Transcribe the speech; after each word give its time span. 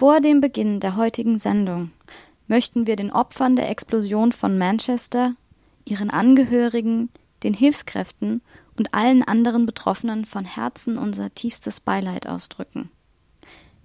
Vor 0.00 0.22
dem 0.22 0.40
Beginn 0.40 0.80
der 0.80 0.96
heutigen 0.96 1.38
Sendung 1.38 1.90
möchten 2.46 2.86
wir 2.86 2.96
den 2.96 3.12
Opfern 3.12 3.54
der 3.54 3.68
Explosion 3.68 4.32
von 4.32 4.56
Manchester, 4.56 5.34
ihren 5.84 6.08
Angehörigen, 6.08 7.10
den 7.42 7.52
Hilfskräften 7.52 8.40
und 8.78 8.94
allen 8.94 9.22
anderen 9.22 9.66
Betroffenen 9.66 10.24
von 10.24 10.46
Herzen 10.46 10.96
unser 10.96 11.34
tiefstes 11.34 11.80
Beileid 11.80 12.26
ausdrücken. 12.26 12.88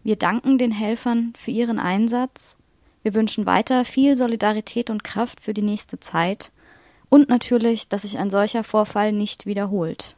Wir 0.04 0.16
danken 0.16 0.58
den 0.58 0.72
Helfern 0.72 1.34
für 1.36 1.52
ihren 1.52 1.80
Einsatz. 1.80 2.56
Wir 3.04 3.14
wünschen 3.14 3.46
weiter 3.46 3.84
viel 3.84 4.16
Solidarität 4.16 4.90
und 4.90 5.04
Kraft 5.04 5.42
für 5.42 5.54
die 5.54 5.64
nächste 5.64 6.00
Zeit 6.00 6.54
und 7.10 7.28
natürlich, 7.28 7.90
dass 7.90 8.04
sich 8.04 8.18
ein 8.20 8.30
solcher 8.30 8.64
Vorfall 8.64 9.12
nicht 9.12 9.46
wiederholt. 9.46 10.16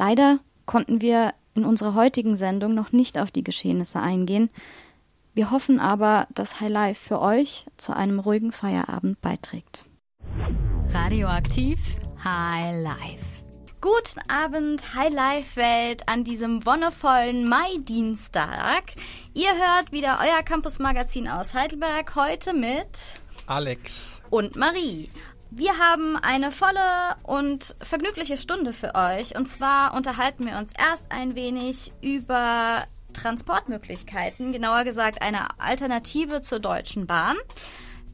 Leider 0.00 0.40
konnten 0.66 1.00
wir 1.00 1.32
in 1.54 1.64
unserer 1.64 1.94
heutigen 1.94 2.34
Sendung 2.34 2.74
noch 2.74 2.90
nicht 2.90 3.18
auf 3.18 3.30
die 3.30 3.44
Geschehnisse 3.44 4.00
eingehen. 4.00 4.50
Wir 5.34 5.50
hoffen 5.50 5.80
aber, 5.80 6.26
dass 6.34 6.60
High 6.60 6.70
Life 6.70 7.08
für 7.08 7.20
euch 7.20 7.64
zu 7.78 7.96
einem 7.96 8.18
ruhigen 8.18 8.52
Feierabend 8.52 9.18
beiträgt. 9.22 9.86
Radioaktiv 10.90 11.78
High 12.22 12.82
Life. 12.82 13.42
Guten 13.80 14.20
Abend, 14.30 14.94
High 14.94 15.12
Life 15.12 15.56
Welt 15.56 16.06
an 16.06 16.22
diesem 16.22 16.66
wonnevollen 16.66 17.48
Mai-Dienstag. 17.48 18.92
Ihr 19.32 19.50
hört 19.52 19.90
wieder 19.90 20.18
euer 20.20 20.42
Campus-Magazin 20.42 21.26
aus 21.28 21.54
Heidelberg 21.54 22.14
heute 22.14 22.52
mit 22.52 22.86
Alex 23.46 24.20
und 24.28 24.56
Marie. 24.56 25.08
Wir 25.50 25.78
haben 25.78 26.16
eine 26.16 26.50
volle 26.50 27.16
und 27.22 27.74
vergnügliche 27.80 28.36
Stunde 28.36 28.74
für 28.74 28.94
euch. 28.94 29.34
Und 29.34 29.46
zwar 29.46 29.94
unterhalten 29.94 30.44
wir 30.44 30.58
uns 30.58 30.72
erst 30.78 31.10
ein 31.10 31.34
wenig 31.34 31.90
über 32.02 32.84
Transportmöglichkeiten, 33.12 34.52
genauer 34.52 34.84
gesagt 34.84 35.22
eine 35.22 35.58
Alternative 35.58 36.40
zur 36.40 36.60
Deutschen 36.60 37.06
Bahn. 37.06 37.36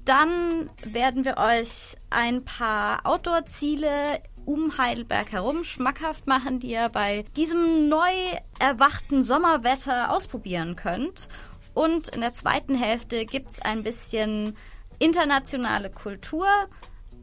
Dann 0.05 0.71
werden 0.85 1.25
wir 1.25 1.37
euch 1.37 1.97
ein 2.11 2.45
paar 2.45 3.05
Outdoor-Ziele 3.05 4.23
um 4.45 4.79
Heidelberg 4.79 5.33
herum 5.33 5.65
schmackhaft 5.65 6.27
machen, 6.27 6.59
die 6.59 6.71
ihr 6.71 6.89
bei 6.89 7.25
diesem 7.37 7.89
neu 7.89 8.13
erwachten 8.59 9.23
Sommerwetter 9.23 10.11
ausprobieren 10.11 10.75
könnt. 10.75 11.29
Und 11.75 12.09
in 12.09 12.23
der 12.23 12.33
zweiten 12.33 12.75
Hälfte 12.75 13.27
gibt 13.27 13.51
es 13.51 13.63
ein 13.63 13.83
bisschen 13.83 14.57
internationale 14.99 15.91
Kultur 15.91 16.47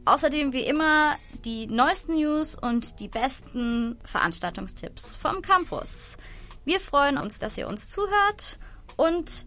Außerdem 0.06 0.52
wie 0.52 0.60
immer 0.60 1.16
die 1.44 1.66
neuesten 1.66 2.14
News 2.14 2.54
und 2.54 3.00
die 3.00 3.08
besten 3.08 3.98
Veranstaltungstipps 4.04 5.16
vom 5.16 5.42
Campus. 5.42 6.16
Wir 6.66 6.80
freuen 6.80 7.16
uns, 7.16 7.38
dass 7.38 7.56
ihr 7.56 7.68
uns 7.68 7.90
zuhört 7.90 8.58
und 8.96 9.46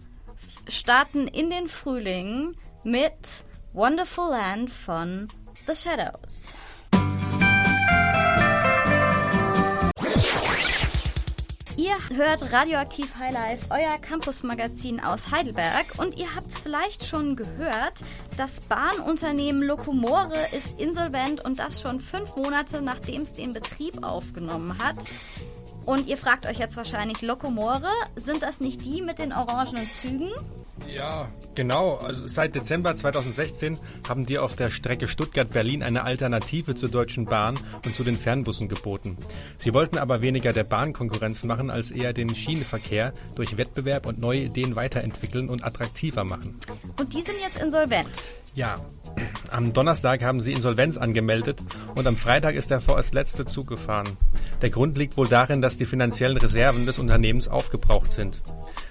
starten 0.70 1.28
in 1.28 1.50
den 1.50 1.68
Frühling 1.68 2.56
mit 2.86 3.44
Wonderful 3.74 4.30
Land 4.30 4.72
von 4.72 5.28
The 5.68 5.76
Shadows. 5.76 6.54
Ihr 11.76 11.98
hört 12.16 12.54
Radioaktiv 12.54 13.14
Highlife, 13.16 13.66
euer 13.70 13.98
Campusmagazin 14.00 15.02
aus 15.02 15.30
Heidelberg. 15.30 15.98
Und 15.98 16.18
ihr 16.18 16.34
habt 16.36 16.52
es 16.52 16.60
vielleicht 16.60 17.06
schon 17.06 17.36
gehört, 17.36 18.00
das 18.38 18.62
Bahnunternehmen 18.62 19.62
Locomore 19.62 20.40
ist 20.56 20.80
insolvent 20.80 21.44
und 21.44 21.60
das 21.60 21.82
schon 21.82 22.00
fünf 22.00 22.38
Monate 22.38 22.82
nachdem 22.82 23.24
es 23.24 23.34
den 23.34 23.52
Betrieb 23.52 24.06
aufgenommen 24.06 24.78
hat. 24.82 24.96
Und 25.90 26.06
ihr 26.06 26.18
fragt 26.18 26.46
euch 26.46 26.60
jetzt 26.60 26.78
wahrscheinlich, 26.78 27.24
Locomore, 27.24 27.90
sind 28.16 28.44
das 28.44 28.60
nicht 28.60 28.86
die 28.86 29.02
mit 29.02 29.18
den 29.18 29.34
orangenen 29.34 29.84
Zügen? 29.84 30.30
Ja, 30.88 31.28
genau. 31.56 31.96
Also 31.96 32.28
seit 32.28 32.54
Dezember 32.54 32.96
2016 32.96 33.76
haben 34.08 34.28
die 34.28 34.38
auf 34.38 34.56
der 34.56 34.70
Strecke 34.70 35.08
Stuttgart-Berlin 35.08 35.82
eine 35.82 36.04
Alternative 36.04 36.76
zur 36.76 36.90
Deutschen 36.90 37.26
Bahn 37.26 37.60
und 37.84 37.96
zu 37.96 38.04
den 38.04 38.18
Fernbussen 38.18 38.70
geboten. 38.70 39.18
Sie 39.58 39.74
wollten 39.74 39.98
aber 39.98 40.22
weniger 40.22 40.54
der 40.54 40.64
Bahn 40.64 40.94
Konkurrenz 40.94 41.44
machen, 41.44 41.72
als 41.72 41.90
eher 41.90 42.14
den 42.14 42.36
Schienenverkehr 42.36 43.12
durch 43.34 43.58
Wettbewerb 43.58 44.06
und 44.06 44.20
neue 44.20 44.42
Ideen 44.42 44.76
weiterentwickeln 44.76 45.50
und 45.50 45.64
attraktiver 45.66 46.24
machen. 46.24 46.60
Und 47.00 47.16
die 47.16 47.24
sind 47.24 47.38
jetzt 47.42 47.64
insolvent? 47.64 48.10
Ja. 48.54 48.76
Am 49.50 49.74
Donnerstag 49.74 50.24
haben 50.24 50.42
sie 50.44 50.54
Insolvenz 50.54 50.98
angemeldet 50.98 51.60
und 51.96 52.06
am 52.06 52.16
Freitag 52.16 52.54
ist 52.54 52.70
er 52.70 52.80
vorerst 52.80 53.16
letzte 53.16 53.46
Zug 53.46 53.68
gefahren. 53.68 54.18
Der 54.62 54.70
Grund 54.70 54.98
liegt 54.98 55.16
wohl 55.16 55.28
darin, 55.28 55.62
dass 55.62 55.78
die 55.78 55.86
finanziellen 55.86 56.38
Reserven 56.38 56.86
des 56.86 57.00
Unternehmens 57.00 57.48
aufgebraucht 57.48 58.12
sind. 58.12 58.42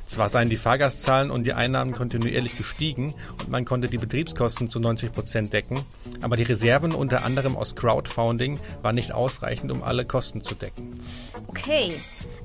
Zwar 0.07 0.31
seien 0.31 0.49
die 0.49 0.57
Fahrgastzahlen 0.57 1.31
und 1.31 1.45
die 1.45 1.53
Einnahmen 1.53 1.93
kontinuierlich 1.93 2.57
gestiegen 2.57 3.15
und 3.41 3.51
man 3.51 3.67
konnte 3.67 3.89
die 3.89 3.99
Betriebskosten 3.99 4.71
zu 4.71 4.81
90 4.81 5.13
Prozent 5.13 5.53
decken, 5.53 5.79
aber 6.23 6.37
die 6.37 6.45
Reserven 6.45 6.93
unter 6.93 7.27
anderem 7.27 7.55
aus 7.55 7.77
Crowdfunding 7.77 8.59
waren 8.81 8.95
nicht 8.95 9.13
ausreichend, 9.13 9.71
um 9.71 9.83
alle 9.83 10.07
Kosten 10.07 10.43
zu 10.43 10.55
decken. 10.55 10.99
Okay, 11.49 11.93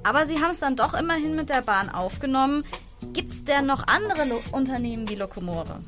aber 0.03 0.25
Sie 0.25 0.41
haben 0.41 0.51
es 0.51 0.59
dann 0.59 0.75
doch 0.75 0.93
immerhin 0.93 1.37
mit 1.37 1.49
der 1.49 1.61
Bahn 1.61 1.89
aufgenommen. 1.89 2.65
Gibt 3.11 3.29
es 3.29 3.43
denn 3.43 3.65
noch 3.65 3.85
andere 3.87 4.27
Lo 4.29 4.41
Unternehmen 4.51 5.09
wie 5.09 5.15
Locomore? 5.15 5.81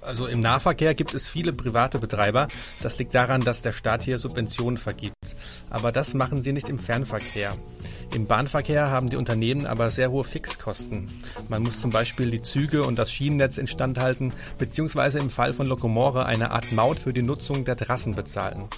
Also 0.00 0.26
im 0.26 0.40
Nahverkehr 0.40 0.94
gibt 0.94 1.14
es 1.14 1.28
viele 1.28 1.52
private 1.52 1.98
Betreiber. 1.98 2.48
Das 2.82 2.98
liegt 2.98 3.14
daran, 3.14 3.42
dass 3.42 3.62
der 3.62 3.72
Staat 3.72 4.02
hier 4.02 4.18
Subventionen 4.18 4.78
vergibt. 4.78 5.16
Aber 5.70 5.92
das 5.92 6.14
machen 6.14 6.42
sie 6.42 6.52
nicht 6.52 6.68
im 6.68 6.78
Fernverkehr. 6.78 7.52
Im 8.14 8.26
Bahnverkehr 8.26 8.90
haben 8.90 9.10
die 9.10 9.16
Unternehmen 9.16 9.66
aber 9.66 9.90
sehr 9.90 10.10
hohe 10.10 10.24
Fixkosten. 10.24 11.06
Man 11.48 11.62
muss 11.62 11.80
zum 11.80 11.90
Beispiel 11.90 12.30
die 12.30 12.42
Züge 12.42 12.84
und 12.84 12.98
das 12.98 13.12
Schienennetz 13.12 13.58
instand 13.58 13.98
halten, 13.98 14.32
beziehungsweise 14.58 15.18
im 15.18 15.30
Fall 15.30 15.52
von 15.52 15.66
Locomore 15.66 16.24
eine 16.24 16.50
Art 16.50 16.72
Maut 16.72 16.98
für 16.98 17.12
die 17.12 17.22
Nutzung 17.22 17.64
der 17.64 17.76
Trassen 17.76 18.14
bezahlen. 18.14 18.68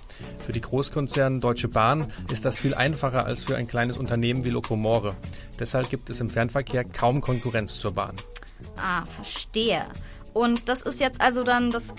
Für 0.45 0.53
die 0.53 0.61
Großkonzerne 0.61 1.41
Deutsche 1.41 1.69
Bahn 1.69 2.13
ist 2.33 2.45
das 2.45 2.59
viel 2.59 2.75
einfacher 2.75 3.27
als 3.27 3.45
für 3.45 3.57
ein 3.57 3.69
kleines 3.69 3.99
Unternehmen 3.99 4.45
wie 4.45 4.51
Locomore. 4.51 5.15
Deshalb 5.61 5.91
gibt 5.91 6.11
es 6.11 6.21
im 6.21 6.31
Fernverkehr 6.31 6.85
kaum 6.85 7.21
Konkurrenz 7.21 7.79
zur 7.79 7.93
Bahn. 7.93 8.17
Ah, 8.77 9.05
verstehe. 9.07 9.85
Und 10.33 10.69
das 10.69 10.83
ist 10.83 11.01
jetzt 11.01 11.21
also 11.21 11.45
dann 11.45 11.71
das 11.71 11.95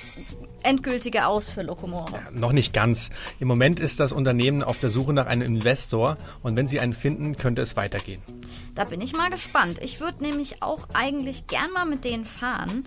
endgültige 0.64 1.26
Aus 1.26 1.50
für 1.50 1.62
Locomore. 1.62 2.14
Ja, 2.14 2.32
noch 2.32 2.52
nicht 2.52 2.74
ganz. 2.74 3.10
Im 3.40 3.48
Moment 3.48 3.80
ist 3.80 4.00
das 4.00 4.12
Unternehmen 4.12 4.64
auf 4.64 4.80
der 4.80 4.90
Suche 4.90 5.14
nach 5.14 5.26
einem 5.26 5.42
Investor 5.42 6.18
und 6.44 6.56
wenn 6.56 6.68
sie 6.68 6.80
einen 6.80 6.94
finden, 6.94 7.36
könnte 7.36 7.62
es 7.62 7.76
weitergehen. 7.76 8.22
Da 8.76 8.86
bin 8.86 9.02
ich 9.02 9.14
mal 9.14 9.30
gespannt. 9.30 9.80
Ich 9.82 10.00
würde 10.00 10.24
nämlich 10.24 10.62
auch 10.62 10.88
eigentlich 10.94 11.48
gern 11.48 11.72
mal 11.74 11.86
mit 11.86 12.06
denen 12.06 12.26
fahren. 12.26 12.86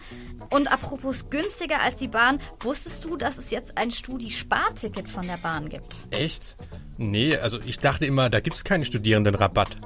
Und 0.50 0.72
apropos 0.72 1.30
günstiger 1.30 1.80
als 1.82 1.98
die 1.98 2.08
Bahn, 2.08 2.40
wusstest 2.60 3.04
du, 3.04 3.16
dass 3.16 3.38
es 3.38 3.50
jetzt 3.50 3.78
ein 3.78 3.90
Studi-Sparticket 3.90 5.08
von 5.08 5.26
der 5.26 5.36
Bahn 5.36 5.68
gibt? 5.68 5.96
Echt? 6.10 6.56
Nee, 6.98 7.36
also 7.36 7.58
ich 7.60 7.78
dachte 7.78 8.06
immer, 8.06 8.30
da 8.30 8.40
gibt 8.40 8.56
es 8.56 8.64
keinen 8.64 8.84
Studierendenrabatt. 8.84 9.76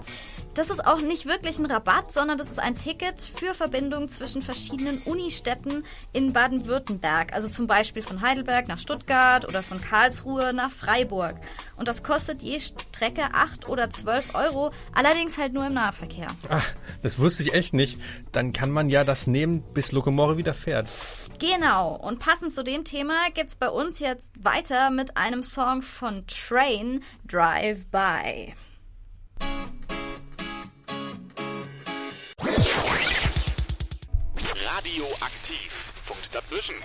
Das 0.57 0.71
ist 0.71 0.87
auch 0.87 1.03
nicht 1.03 1.27
wirklich 1.27 1.59
ein 1.59 1.67
Rabatt, 1.67 2.11
sondern 2.11 2.39
das 2.39 2.51
ist 2.51 2.59
ein 2.59 2.77
Ticket 2.77 3.21
für 3.21 3.53
Verbindungen 3.53 4.09
zwischen 4.09 4.41
verschiedenen 4.41 5.03
Unistädten 5.03 5.85
in 6.15 6.33
Baden-Württemberg. 6.33 7.35
Also 7.35 7.51
zum 7.51 7.67
Beispiel 7.67 8.01
von 8.01 8.23
Heidelberg 8.23 8.67
nach 8.67 8.79
Stuttgart 8.79 9.45
oder 9.45 9.63
von 9.63 9.79
Karlsruhe 9.83 10.55
nach 10.55 10.73
Freiburg. 10.73 11.37
Und 11.77 11.89
das 11.89 12.03
kostet 12.03 12.43
je 12.43 12.59
Strecke 12.59 13.35
8 13.35 13.69
oder 13.69 13.91
12 13.91 14.35
Euro, 14.35 14.71
allerdings 14.95 15.37
halt 15.37 15.53
nur 15.53 15.67
im 15.67 15.75
Nahverkehr. 15.75 16.29
Ach, 16.49 16.67
das 17.03 17.19
wusste 17.19 17.43
ich 17.43 17.53
echt 17.53 17.75
nicht. 17.75 18.01
Dann 18.33 18.55
kann 18.55 18.71
man 18.71 18.89
ja 18.89 19.05
das 19.05 19.27
nehmen, 19.27 19.63
bis 19.75 19.93
Lokomore 19.93 20.39
wieder 20.39 20.55
fährt. 20.55 20.89
Genau. 21.39 21.97
Und 21.97 22.19
passend 22.19 22.55
zu 22.55 22.65
dem 22.65 22.85
Thema 22.85 23.29
geht's 23.35 23.57
bei 23.57 23.69
uns 23.69 24.01
jetzt 24.01 24.33
weiter 24.43 24.89
mit 24.89 25.19
einem 25.19 25.43
Song 25.43 25.83
von 25.83 26.27
Train 26.27 27.03
Drive 27.27 27.87
By. 27.89 28.55
Dazwischen. 36.31 36.77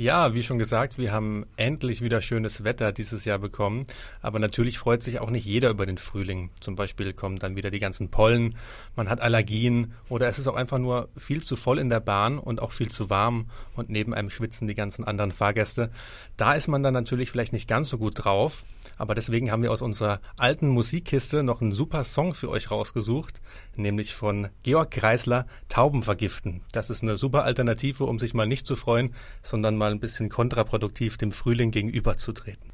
Ja, 0.00 0.32
wie 0.32 0.42
schon 0.42 0.56
gesagt, 0.58 0.96
wir 0.96 1.12
haben 1.12 1.44
endlich 1.58 2.00
wieder 2.00 2.22
schönes 2.22 2.64
Wetter 2.64 2.90
dieses 2.90 3.26
Jahr 3.26 3.38
bekommen. 3.38 3.84
Aber 4.22 4.38
natürlich 4.38 4.78
freut 4.78 5.02
sich 5.02 5.20
auch 5.20 5.28
nicht 5.28 5.44
jeder 5.44 5.68
über 5.68 5.84
den 5.84 5.98
Frühling. 5.98 6.48
Zum 6.58 6.74
Beispiel 6.74 7.12
kommen 7.12 7.36
dann 7.36 7.54
wieder 7.54 7.70
die 7.70 7.80
ganzen 7.80 8.10
Pollen, 8.10 8.56
man 8.96 9.10
hat 9.10 9.20
Allergien 9.20 9.92
oder 10.08 10.26
es 10.26 10.38
ist 10.38 10.48
auch 10.48 10.54
einfach 10.54 10.78
nur 10.78 11.10
viel 11.18 11.42
zu 11.42 11.54
voll 11.54 11.78
in 11.78 11.90
der 11.90 12.00
Bahn 12.00 12.38
und 12.38 12.62
auch 12.62 12.72
viel 12.72 12.90
zu 12.90 13.10
warm 13.10 13.50
und 13.76 13.90
neben 13.90 14.14
einem 14.14 14.30
schwitzen 14.30 14.68
die 14.68 14.74
ganzen 14.74 15.04
anderen 15.04 15.32
Fahrgäste. 15.32 15.90
Da 16.38 16.54
ist 16.54 16.68
man 16.68 16.82
dann 16.82 16.94
natürlich 16.94 17.30
vielleicht 17.30 17.52
nicht 17.52 17.68
ganz 17.68 17.90
so 17.90 17.98
gut 17.98 18.24
drauf. 18.24 18.64
Aber 18.96 19.14
deswegen 19.14 19.50
haben 19.50 19.62
wir 19.62 19.72
aus 19.72 19.82
unserer 19.82 20.20
alten 20.38 20.68
Musikkiste 20.68 21.42
noch 21.42 21.60
einen 21.60 21.72
super 21.72 22.02
Song 22.04 22.34
für 22.34 22.48
euch 22.48 22.70
rausgesucht, 22.70 23.40
nämlich 23.76 24.14
von 24.14 24.48
Georg 24.62 24.90
Kreisler 24.90 25.46
Tauben 25.68 26.02
vergiften. 26.02 26.62
Das 26.72 26.88
ist 26.88 27.02
eine 27.02 27.16
super 27.16 27.44
Alternative, 27.44 28.04
um 28.04 28.18
sich 28.18 28.32
mal 28.32 28.46
nicht 28.46 28.66
zu 28.66 28.76
freuen, 28.76 29.14
sondern 29.42 29.76
mal 29.76 29.89
ein 29.90 30.00
bisschen 30.00 30.28
kontraproduktiv 30.28 31.18
dem 31.18 31.32
Frühling 31.32 31.70
gegenüberzutreten. 31.70 32.70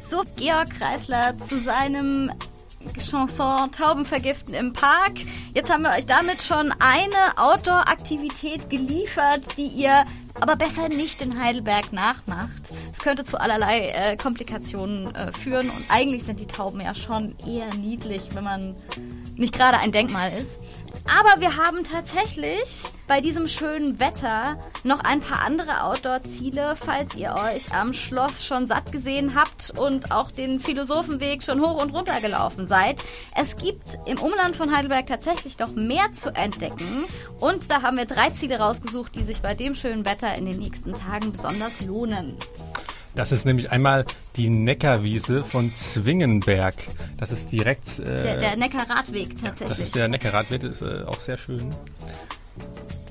So 0.00 0.22
Georg 0.36 0.70
Kreisler 0.70 1.38
zu 1.38 1.58
seinem 1.58 2.30
Chanson 2.98 3.70
Tauben 3.72 4.04
vergiften 4.04 4.54
im 4.54 4.72
Park. 4.72 5.12
Jetzt 5.54 5.70
haben 5.70 5.82
wir 5.82 5.90
euch 5.90 6.06
damit 6.06 6.42
schon 6.42 6.72
eine 6.78 7.38
Outdoor-Aktivität 7.38 8.68
geliefert, 8.68 9.56
die 9.56 9.66
ihr 9.66 10.04
aber 10.34 10.56
besser 10.56 10.88
nicht 10.88 11.22
in 11.22 11.40
Heidelberg 11.40 11.92
nachmacht. 11.92 12.70
Es 12.92 12.98
könnte 12.98 13.24
zu 13.24 13.40
allerlei 13.40 13.88
äh, 13.88 14.16
Komplikationen 14.16 15.14
äh, 15.14 15.32
führen 15.32 15.68
und 15.68 15.84
eigentlich 15.88 16.24
sind 16.24 16.40
die 16.40 16.46
Tauben 16.46 16.80
ja 16.80 16.94
schon 16.94 17.34
eher 17.46 17.72
niedlich, 17.74 18.28
wenn 18.34 18.44
man 18.44 18.76
nicht 19.36 19.54
gerade 19.54 19.78
ein 19.78 19.92
Denkmal 19.92 20.30
ist. 20.40 20.58
Aber 21.04 21.40
wir 21.40 21.56
haben 21.56 21.84
tatsächlich 21.84 22.84
bei 23.06 23.20
diesem 23.20 23.48
schönen 23.48 23.98
Wetter 23.98 24.58
noch 24.84 25.00
ein 25.00 25.20
paar 25.20 25.44
andere 25.44 25.82
Outdoor-Ziele, 25.84 26.76
falls 26.76 27.14
ihr 27.16 27.34
euch 27.34 27.74
am 27.74 27.92
Schloss 27.92 28.44
schon 28.44 28.66
satt 28.66 28.92
gesehen 28.92 29.34
habt 29.34 29.72
und 29.78 30.12
auch 30.12 30.30
den 30.30 30.60
Philosophenweg 30.60 31.42
schon 31.42 31.60
hoch 31.60 31.82
und 31.82 31.90
runter 31.90 32.20
gelaufen 32.20 32.66
seid. 32.66 33.02
Es 33.36 33.56
gibt 33.56 33.98
im 34.06 34.18
Umland 34.18 34.56
von 34.56 34.74
Heidelberg 34.74 35.06
tatsächlich 35.06 35.58
noch 35.58 35.72
mehr 35.72 36.12
zu 36.12 36.34
entdecken 36.34 37.04
und 37.40 37.70
da 37.70 37.82
haben 37.82 37.96
wir 37.96 38.06
drei 38.06 38.30
Ziele 38.30 38.58
rausgesucht, 38.58 39.14
die 39.16 39.24
sich 39.24 39.42
bei 39.42 39.54
dem 39.54 39.74
schönen 39.74 40.04
Wetter 40.04 40.34
in 40.36 40.46
den 40.46 40.58
nächsten 40.58 40.94
Tagen 40.94 41.32
besonders 41.32 41.80
lohnen. 41.82 42.36
Das 43.14 43.30
ist 43.30 43.44
nämlich 43.44 43.70
einmal 43.70 44.06
die 44.36 44.48
Neckarwiese 44.48 45.44
von 45.44 45.70
Zwingenberg. 45.74 46.74
Das 47.18 47.30
ist 47.30 47.52
direkt. 47.52 47.98
Äh, 47.98 48.22
der, 48.22 48.36
der 48.38 48.56
Neckarradweg 48.56 49.30
tatsächlich. 49.30 49.68
das 49.68 49.78
ist 49.78 49.94
der 49.94 50.08
Neckarradweg, 50.08 50.62
ist 50.62 50.82
äh, 50.82 51.04
auch 51.06 51.20
sehr 51.20 51.36
schön 51.36 51.74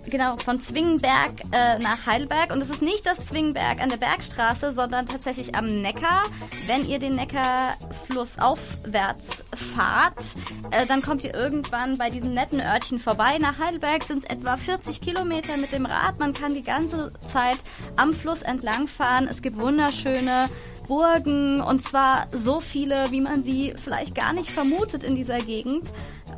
genau, 0.06 0.38
von 0.38 0.60
Zwingenberg 0.60 1.32
äh, 1.52 1.80
nach 1.80 2.06
Heidelberg. 2.06 2.52
Und 2.52 2.62
es 2.62 2.70
ist 2.70 2.82
nicht 2.82 3.06
das 3.06 3.26
Zwingenberg 3.26 3.82
an 3.82 3.90
der 3.90 3.98
Bergstraße, 3.98 4.72
sondern 4.72 5.06
tatsächlich 5.06 5.56
am 5.56 5.82
Neckar. 5.82 6.24
Wenn 6.68 6.88
ihr 6.88 7.00
den 7.00 7.16
Neckarfluss 7.16 8.40
aufwärts 8.40 9.44
fahrt, 9.54 10.36
äh, 10.72 10.86
dann 10.88 11.02
kommt 11.02 11.24
ihr 11.24 11.34
irgendwann 11.34 11.98
bei 11.98 12.10
diesem 12.10 12.34
netten 12.34 12.60
Örtchen 12.60 13.00
vorbei. 13.00 13.38
Nach 13.40 13.60
Heidelberg 13.60 14.04
sind 14.04 14.20
es 14.20 14.30
etwa 14.30 14.58
40 14.58 15.02
Kilometer 15.02 15.58
mit 15.58 15.74
dem 15.74 15.86
Rad. 15.86 16.20
Man 16.20 16.34
kann 16.34 16.54
die 16.54 16.64
ganze 16.64 17.12
Zeit 17.26 17.58
am 17.96 18.14
Fluss 18.14 18.42
entlang 18.42 18.88
fahren. 18.88 19.28
Es 19.30 19.42
gibt 19.42 19.60
wunderschöne 19.60 20.50
Burgen 20.88 21.62
und 21.62 21.82
zwar 21.82 22.28
so 22.34 22.60
viele, 22.60 23.12
wie 23.12 23.22
man 23.22 23.44
sie 23.44 23.74
vielleicht 23.78 24.14
gar 24.14 24.34
nicht 24.34 24.52
vermutet 24.52 25.06
in 25.06 25.16
dieser 25.16 25.40
Gegend. 25.40 25.90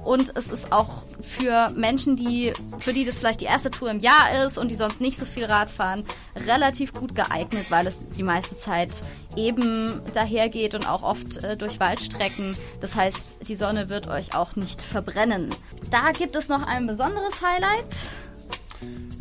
Und 0.04 0.36
es 0.36 0.50
ist 0.50 0.72
auch 0.72 1.04
für 1.22 1.70
Menschen, 1.70 2.16
die, 2.16 2.52
für 2.78 2.92
die 2.92 3.06
das 3.06 3.20
vielleicht 3.20 3.42
die 3.42 3.46
erste 3.46 3.72
Tour 3.72 3.90
im 3.90 4.00
Jahr 4.00 4.46
ist 4.46 4.58
und 4.58 4.70
die 4.70 4.76
sonst 4.76 5.00
nicht 5.00 5.18
so 5.18 5.26
viel 5.26 5.46
Rad 5.46 5.70
fahren, 5.70 6.04
relativ 6.48 6.94
gut 6.94 7.16
geeignet, 7.16 7.66
weil 7.70 7.88
es 7.88 8.06
die 8.08 8.24
meiste 8.24 8.58
Zeit 8.58 8.92
eben 9.36 10.02
dahergeht 10.14 10.76
und 10.76 10.90
auch 10.90 11.04
oft 11.04 11.44
äh, 11.44 11.56
durch 11.56 11.80
Waldstrecken. 11.80 12.58
Das 12.82 12.96
heißt, 12.96 13.48
die 13.48 13.56
Sonne 13.56 13.90
wird 13.90 14.08
euch 14.08 14.36
auch 14.36 14.56
nicht 14.56 14.82
verbrennen. 14.82 15.50
Da 15.90 16.12
gibt 16.12 16.36
es 16.36 16.50
noch 16.50 16.68
ein 16.68 16.86
besonderes 16.86 17.42
Highlight. 17.42 17.96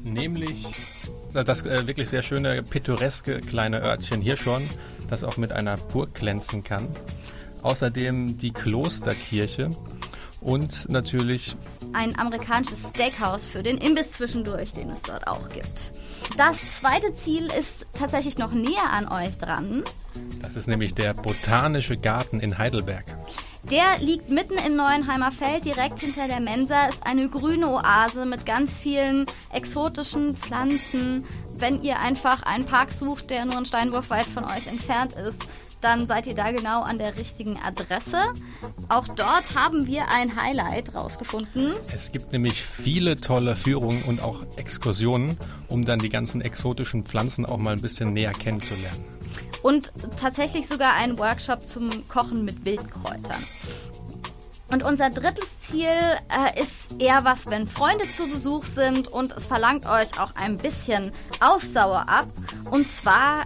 Nämlich 0.03 0.67
das 1.33 1.65
äh, 1.65 1.87
wirklich 1.87 2.09
sehr 2.09 2.23
schöne, 2.23 2.63
pittoreske 2.63 3.41
kleine 3.41 3.83
Örtchen 3.83 4.21
hier 4.21 4.37
schon, 4.37 4.69
das 5.09 5.23
auch 5.23 5.37
mit 5.37 5.53
einer 5.53 5.77
Burg 5.77 6.15
glänzen 6.15 6.65
kann. 6.65 6.89
Außerdem 7.63 8.39
die 8.39 8.51
Klosterkirche 8.51 9.71
und 10.43 10.89
natürlich 10.89 11.57
ein 11.93 12.19
amerikanisches 12.19 12.91
Steakhouse 12.91 13.47
für 13.47 13.63
den 13.63 13.79
Imbiss 13.79 14.13
zwischendurch, 14.13 14.73
den 14.73 14.91
es 14.91 15.03
dort 15.03 15.27
auch 15.27 15.49
gibt. 15.51 15.93
Das 16.37 16.81
zweite 16.81 17.13
Ziel 17.13 17.51
ist 17.59 17.87
tatsächlich 17.93 18.39
noch 18.39 18.53
näher 18.53 18.91
an 18.91 19.09
euch 19.09 19.39
dran. 19.39 19.83
Das 20.41 20.57
ist 20.57 20.67
nämlich 20.67 20.95
der 20.95 21.15
Botanische 21.15 21.97
Garten 21.97 22.41
in 22.41 22.59
Heidelberg. 22.59 23.05
Der 23.71 23.99
liegt 24.01 24.29
mitten 24.29 24.59
im 24.67 24.75
Neuenheimer 24.75 25.31
Feld, 25.31 25.65
direkt 25.65 26.01
hinter 26.01 26.27
der 26.27 26.41
Mensa, 26.41 26.87
ist 26.87 27.07
eine 27.07 27.29
grüne 27.29 27.69
Oase 27.69 28.27
mit 28.27 28.45
ganz 28.45 28.77
vielen 28.77 29.27
exotischen 29.53 30.37
Pflanzen. 30.37 31.25
Wenn 31.57 31.83
ihr 31.83 32.01
einfach 32.01 32.43
einen 32.43 32.65
Park 32.65 32.91
sucht, 32.91 33.31
der 33.31 33.45
nur 33.45 33.57
einen 33.57 33.67
Steinwurf 33.67 34.11
weit 34.11 34.27
von 34.27 34.45
euch 34.45 34.67
entfernt 34.67 35.13
ist, 35.13 35.47
dann 35.83 36.07
seid 36.07 36.27
ihr 36.27 36.35
da 36.35 36.51
genau 36.53 36.83
an 36.83 36.99
der 36.99 37.17
richtigen 37.17 37.59
Adresse. 37.59 38.19
Auch 38.89 39.09
dort 39.09 39.55
haben 39.55 39.87
wir 39.87 40.09
ein 40.09 40.37
Highlight 40.37 40.95
rausgefunden. 40.95 41.75
Es 41.95 42.13
gibt 42.13 42.33
nämlich 42.33 42.63
viele 42.63 43.21
tolle 43.21 43.57
Führungen 43.57 44.03
und 44.05 44.23
auch 44.23 44.43
Exkursionen, 44.57 45.37
um 45.69 45.85
dann 45.85 45.99
die 45.99 46.09
ganzen 46.09 46.41
exotischen 46.41 47.05
Pflanzen 47.05 47.45
auch 47.45 47.59
mal 47.59 47.75
ein 47.75 47.83
bisschen 47.83 48.13
näher 48.13 48.33
kennenzulernen. 48.33 49.05
Und 49.63 49.93
tatsächlich 50.17 50.67
sogar 50.67 50.95
einen 50.95 51.19
Workshop 51.19 51.65
zum 51.65 52.09
Kochen 52.09 52.45
mit 52.45 52.65
Wildkräutern. 52.65 53.43
Und 54.73 54.83
unser 54.85 55.11
drittes 55.11 55.61
Ziel 55.61 55.87
äh, 55.87 56.59
ist 56.59 56.95
eher 56.99 57.25
was, 57.25 57.51
wenn 57.51 57.67
Freunde 57.67 58.05
zu 58.05 58.27
Besuch 58.27 58.65
sind 58.65 59.07
und 59.07 59.33
es 59.33 59.45
verlangt 59.45 59.85
euch 59.85 60.19
auch 60.19 60.35
ein 60.35 60.57
bisschen 60.57 61.13
Ausdauer 61.41 62.09
ab. 62.09 62.27
Und 62.71 62.89
zwar 62.89 63.45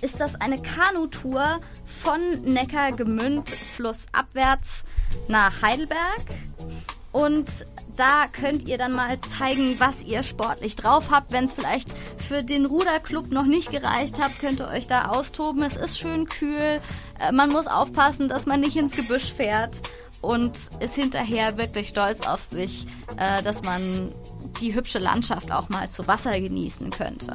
ist 0.00 0.20
das 0.20 0.40
eine 0.40 0.60
Kanutour 0.60 1.60
von 1.84 2.20
Neckargemünd 2.44 3.50
flussabwärts 3.50 4.84
nach 5.28 5.62
Heidelberg. 5.62 6.24
Und 7.12 7.66
da 7.96 8.26
könnt 8.26 8.68
ihr 8.68 8.76
dann 8.76 8.92
mal 8.92 9.20
zeigen, 9.20 9.76
was 9.78 10.02
ihr 10.02 10.24
sportlich 10.24 10.74
drauf 10.74 11.10
habt. 11.10 11.30
Wenn 11.30 11.44
es 11.44 11.52
vielleicht 11.52 11.94
für 12.16 12.42
den 12.42 12.66
Ruderclub 12.66 13.30
noch 13.30 13.44
nicht 13.44 13.70
gereicht 13.70 14.20
hat, 14.20 14.38
könnt 14.40 14.60
ihr 14.60 14.68
euch 14.68 14.88
da 14.88 15.10
austoben. 15.10 15.62
Es 15.62 15.76
ist 15.76 15.98
schön 15.98 16.28
kühl. 16.28 16.80
Äh, 17.20 17.32
man 17.32 17.50
muss 17.50 17.68
aufpassen, 17.68 18.28
dass 18.28 18.46
man 18.46 18.60
nicht 18.60 18.76
ins 18.76 18.96
Gebüsch 18.96 19.32
fährt 19.32 19.82
und 20.24 20.58
ist 20.80 20.94
hinterher 20.94 21.56
wirklich 21.56 21.88
stolz 21.88 22.26
auf 22.26 22.40
sich, 22.40 22.86
äh, 23.16 23.42
dass 23.42 23.62
man 23.62 24.12
die 24.60 24.74
hübsche 24.74 24.98
Landschaft 24.98 25.50
auch 25.52 25.68
mal 25.68 25.90
zu 25.90 26.06
Wasser 26.06 26.38
genießen 26.40 26.90
könnte. 26.90 27.34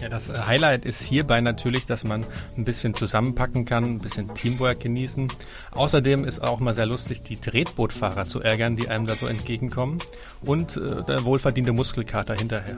Ja, 0.00 0.08
das 0.08 0.28
äh, 0.28 0.38
Highlight 0.46 0.84
ist 0.84 1.02
hierbei 1.02 1.40
natürlich, 1.40 1.86
dass 1.86 2.04
man 2.04 2.24
ein 2.56 2.64
bisschen 2.64 2.94
zusammenpacken 2.94 3.64
kann, 3.64 3.84
ein 3.84 3.98
bisschen 3.98 4.34
Teamwork 4.34 4.80
genießen. 4.80 5.32
Außerdem 5.72 6.24
ist 6.24 6.40
auch 6.40 6.60
mal 6.60 6.74
sehr 6.74 6.86
lustig, 6.86 7.22
die 7.22 7.36
Tretbootfahrer 7.36 8.28
zu 8.28 8.40
ärgern, 8.40 8.76
die 8.76 8.88
einem 8.88 9.06
da 9.06 9.14
so 9.14 9.26
entgegenkommen 9.26 9.98
und 10.42 10.76
äh, 10.76 11.02
der 11.04 11.24
wohlverdiente 11.24 11.72
Muskelkater 11.72 12.34
hinterher. 12.34 12.76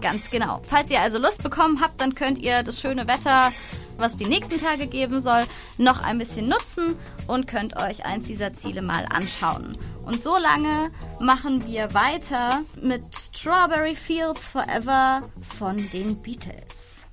Ganz 0.00 0.30
genau. 0.30 0.60
Falls 0.64 0.90
ihr 0.90 1.00
also 1.00 1.18
Lust 1.18 1.42
bekommen 1.42 1.80
habt, 1.80 2.00
dann 2.00 2.14
könnt 2.14 2.38
ihr 2.38 2.62
das 2.62 2.80
schöne 2.80 3.06
Wetter 3.06 3.50
was 4.00 4.16
die 4.16 4.26
nächsten 4.26 4.60
Tage 4.60 4.86
geben 4.86 5.20
soll, 5.20 5.42
noch 5.78 6.00
ein 6.00 6.18
bisschen 6.18 6.48
nutzen 6.48 6.96
und 7.26 7.46
könnt 7.46 7.76
euch 7.76 8.04
eins 8.04 8.24
dieser 8.24 8.52
Ziele 8.52 8.82
mal 8.82 9.06
anschauen. 9.10 9.76
Und 10.04 10.20
so 10.20 10.36
lange 10.38 10.90
machen 11.20 11.66
wir 11.66 11.94
weiter 11.94 12.62
mit 12.80 13.14
Strawberry 13.14 13.94
Fields 13.94 14.48
Forever 14.48 15.22
von 15.42 15.76
den 15.92 16.20
Beatles. 16.20 17.06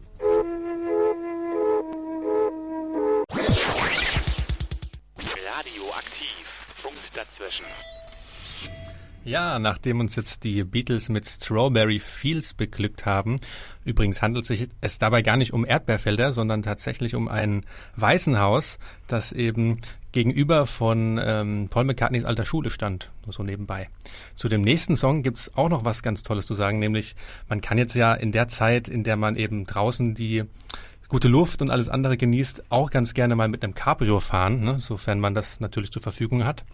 Radioaktiv. 5.58 6.66
Punkt 6.82 7.16
dazwischen. 7.16 7.66
Ja, 9.28 9.60
nachdem 9.60 10.00
uns 10.00 10.16
jetzt 10.16 10.46
die 10.46 10.64
Beatles 10.64 11.10
mit 11.10 11.28
Strawberry 11.28 12.00
Fields 12.00 12.54
beglückt 12.54 13.06
haben, 13.06 13.42
übrigens 13.84 14.22
handelt 14.22 14.46
sich 14.46 14.70
es 14.80 15.00
dabei 15.00 15.22
gar 15.22 15.36
nicht 15.36 15.52
um 15.52 15.66
Erdbeerfelder, 15.66 16.32
sondern 16.32 16.64
tatsächlich 16.64 17.14
um 17.14 17.28
ein 17.28 17.66
Waisenhaus, 17.98 18.80
das 19.06 19.34
eben 19.34 19.82
gegenüber 20.14 20.66
von 20.66 21.20
ähm, 21.22 21.68
Paul 21.70 21.84
McCartneys 21.84 22.24
alter 22.24 22.46
Schule 22.46 22.70
stand, 22.70 23.12
nur 23.26 23.34
so 23.34 23.44
nebenbei. 23.44 23.90
Zu 24.34 24.48
dem 24.48 24.62
nächsten 24.62 24.96
Song 24.96 25.24
gibt's 25.24 25.52
auch 25.58 25.68
noch 25.68 25.84
was 25.84 26.04
ganz 26.04 26.24
Tolles 26.24 26.46
zu 26.46 26.54
sagen, 26.54 26.80
nämlich 26.80 27.18
man 27.50 27.60
kann 27.60 27.78
jetzt 27.78 27.96
ja 27.96 28.14
in 28.14 28.32
der 28.32 28.48
Zeit, 28.48 28.88
in 28.88 29.04
der 29.04 29.18
man 29.18 29.36
eben 29.36 29.66
draußen 29.66 30.16
die 30.16 30.46
gute 31.08 31.28
Luft 31.28 31.62
und 31.62 31.70
alles 31.70 31.90
andere 31.90 32.18
genießt, 32.18 32.66
auch 32.70 32.92
ganz 32.92 33.14
gerne 33.14 33.36
mal 33.36 33.48
mit 33.48 33.64
einem 33.64 33.74
Cabrio 33.74 34.20
fahren, 34.20 34.62
ne, 34.62 34.80
sofern 34.80 35.20
man 35.20 35.34
das 35.34 35.60
natürlich 35.60 35.92
zur 35.92 36.02
Verfügung 36.02 36.46
hat. 36.46 36.66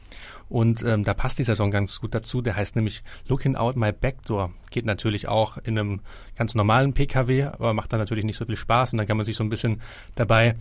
Und 0.50 0.84
ähm, 0.84 1.04
da 1.04 1.14
passt 1.14 1.40
dieser 1.40 1.56
Song 1.56 1.72
ganz 1.72 2.00
gut 2.00 2.14
dazu. 2.14 2.42
Der 2.42 2.56
heißt 2.56 2.76
nämlich 2.76 3.04
Looking 3.28 3.56
Out 3.56 3.76
My 3.76 3.92
Back 3.92 4.24
Door. 4.26 4.52
Geht 4.72 4.86
natürlich 4.86 5.28
auch 5.28 5.58
in 5.58 5.80
einem 5.80 6.02
ganz 6.36 6.54
normalen 6.54 6.94
PKW, 6.94 7.46
aber 7.46 7.74
macht 7.74 7.94
dann 7.94 8.00
natürlich 8.00 8.26
nicht 8.26 8.38
so 8.38 8.46
viel 8.46 8.58
Spaß. 8.58 8.94
Und 8.94 8.98
dann 8.98 9.08
kann 9.08 9.18
man 9.18 9.26
sich 9.26 9.36
so 9.36 9.44
ein 9.44 9.50
bisschen 9.50 9.82
dabei 10.16 10.56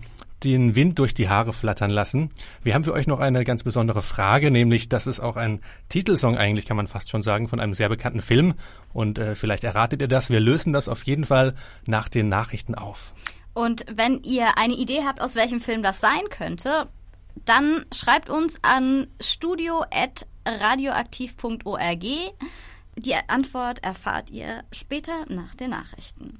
den 0.45 0.75
Wind 0.75 0.99
durch 0.99 1.14
die 1.14 1.29
Haare 1.29 1.52
flattern 1.52 1.91
lassen. 1.91 2.31
Wir 2.62 2.75
haben 2.75 2.85
für 2.85 2.93
euch 2.93 3.07
noch 3.07 3.21
eine 3.21 3.45
ganz 3.45 3.62
besondere 3.62 4.02
Frage, 4.02 4.50
nämlich 4.50 4.88
das 4.88 5.07
ist 5.07 5.21
auch 5.21 5.37
ein 5.37 5.61
Titelsong 5.88 6.37
eigentlich, 6.37 6.67
kann 6.67 6.76
man 6.76 6.88
fast 6.88 7.11
schon 7.11 7.23
sagen, 7.23 7.49
von 7.49 7.61
einem 7.61 7.75
sehr 7.75 7.88
bekannten 7.88 8.23
Film. 8.23 8.55
Und 8.93 9.19
äh, 9.19 9.35
vielleicht 9.37 9.64
erratet 9.64 10.00
ihr 10.00 10.09
das. 10.09 10.31
Wir 10.31 10.41
lösen 10.41 10.73
das 10.73 10.88
auf 10.88 11.05
jeden 11.05 11.25
Fall 11.25 11.55
nach 11.87 12.09
den 12.09 12.29
Nachrichten 12.29 12.75
auf. 12.75 13.12
Und 13.54 13.85
wenn 13.90 14.23
ihr 14.23 14.56
eine 14.56 14.75
Idee 14.75 15.02
habt, 15.04 15.21
aus 15.21 15.35
welchem 15.35 15.61
Film 15.61 15.82
das 15.82 16.00
sein 16.00 16.23
könnte, 16.30 16.88
dann 17.44 17.85
schreibt 17.92 18.30
uns 18.30 18.59
an 18.62 19.09
studio.radioaktiv.org. 19.21 22.04
Die 22.97 23.14
Antwort 23.28 23.82
erfahrt 23.82 24.30
ihr 24.30 24.64
später 24.71 25.26
nach 25.28 25.54
den 25.54 25.71
Nachrichten. 25.71 26.38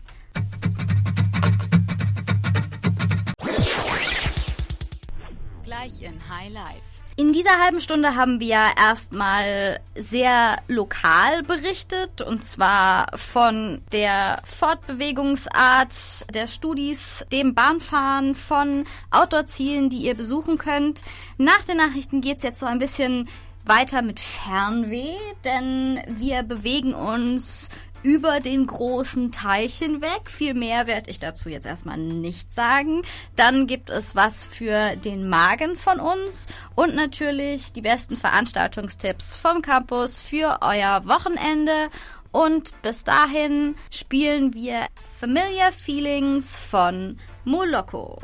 Gleich 5.65 6.03
in 6.03 6.15
High 6.29 6.53
Life. 6.53 6.92
In 7.23 7.33
dieser 7.33 7.61
halben 7.63 7.81
Stunde 7.81 8.17
haben 8.17 8.41
wir 8.41 8.59
erstmal 8.77 9.79
sehr 9.95 10.57
lokal 10.67 11.45
berichtet 11.45 12.21
und 12.21 12.43
zwar 12.43 13.17
von 13.17 13.81
der 13.93 14.43
Fortbewegungsart 14.45 16.27
der 16.35 16.49
Studis, 16.49 17.25
dem 17.31 17.55
Bahnfahren, 17.55 18.35
von 18.35 18.87
Outdoor-Zielen, 19.13 19.89
die 19.89 19.99
ihr 19.99 20.17
besuchen 20.17 20.59
könnt. 20.59 21.03
Nach 21.39 21.63
den 21.63 21.77
Nachrichten 21.77 22.23
geht's 22.23 22.43
jetzt 22.43 22.59
so 22.59 22.67
ein 22.67 22.81
bisschen 22.81 23.29
weiter 23.65 24.03
mit 24.03 24.19
Fernweh, 24.19 25.15
denn 25.45 26.03
wir 26.09 26.43
bewegen 26.43 26.93
uns 26.93 27.69
über 28.03 28.41
den 28.41 28.67
großen 28.67 29.33
Teich 29.33 29.79
hinweg. 29.79 30.29
Viel 30.31 30.55
mehr 30.55 30.87
werde 30.87 31.11
ich 31.11 31.19
dazu 31.19 31.49
jetzt 31.49 31.67
erstmal 31.67 31.99
nicht 31.99 32.53
sagen. 32.53 33.03
Dann 33.37 33.67
gibt 33.67 33.91
es 33.91 34.15
was 34.15 34.45
für 34.45 34.97
den 34.97 35.29
Magen 35.29 35.77
von 35.77 36.01
uns 36.01 36.47
und 36.75 36.95
natürlich 36.95 37.73
die 37.73 37.83
besten 37.83 38.17
Veranstaltungstipps 38.17 39.37
vom 39.37 39.63
Campus 39.63 40.21
für 40.21 40.59
euer 40.61 41.07
Wochenende. 41.07 41.91
Und 42.33 42.81
bis 42.83 43.05
dahin 43.05 43.75
spielen 43.91 44.55
wir 44.55 44.87
Familiar 45.19 45.71
Feelings 45.71 46.57
von 46.57 47.19
Moloko. 47.45 48.19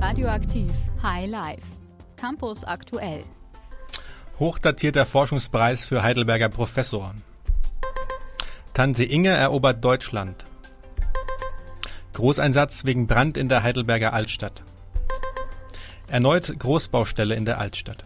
Radioaktiv 0.00 0.72
High 1.02 1.30
Life. 1.30 1.62
Campus 2.16 2.64
aktuell. 2.64 3.24
Hochdatierter 4.42 5.06
Forschungspreis 5.06 5.84
für 5.84 6.02
Heidelberger 6.02 6.48
Professor. 6.48 7.14
Tante 8.74 9.04
Inge 9.04 9.30
erobert 9.30 9.84
Deutschland. 9.84 10.44
Großeinsatz 12.14 12.84
wegen 12.84 13.06
Brand 13.06 13.36
in 13.36 13.48
der 13.48 13.62
Heidelberger 13.62 14.12
Altstadt. 14.12 14.64
Erneut 16.08 16.58
Großbaustelle 16.58 17.36
in 17.36 17.44
der 17.44 17.60
Altstadt. 17.60 18.04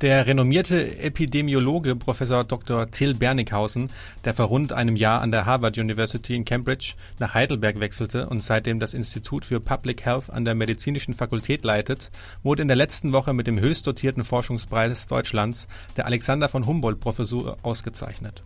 Der 0.00 0.26
renommierte 0.26 0.98
Epidemiologe 0.98 1.94
Professor 1.94 2.42
Dr. 2.42 2.90
Till 2.90 3.14
Bernighausen, 3.14 3.90
der 4.24 4.34
vor 4.34 4.46
rund 4.46 4.72
einem 4.72 4.96
Jahr 4.96 5.20
an 5.20 5.30
der 5.30 5.46
Harvard 5.46 5.78
University 5.78 6.34
in 6.34 6.44
Cambridge 6.44 6.94
nach 7.20 7.34
Heidelberg 7.34 7.78
wechselte 7.78 8.28
und 8.28 8.42
seitdem 8.42 8.80
das 8.80 8.92
Institut 8.92 9.46
für 9.46 9.60
Public 9.60 10.04
Health 10.04 10.30
an 10.30 10.44
der 10.44 10.56
Medizinischen 10.56 11.14
Fakultät 11.14 11.64
leitet, 11.64 12.10
wurde 12.42 12.62
in 12.62 12.68
der 12.68 12.76
letzten 12.76 13.12
Woche 13.12 13.32
mit 13.32 13.46
dem 13.46 13.60
höchst 13.60 13.86
dotierten 13.86 14.24
Forschungspreis 14.24 15.06
Deutschlands, 15.06 15.68
der 15.96 16.06
Alexander 16.06 16.48
von 16.48 16.66
Humboldt 16.66 16.98
Professur, 16.98 17.56
ausgezeichnet. 17.62 18.42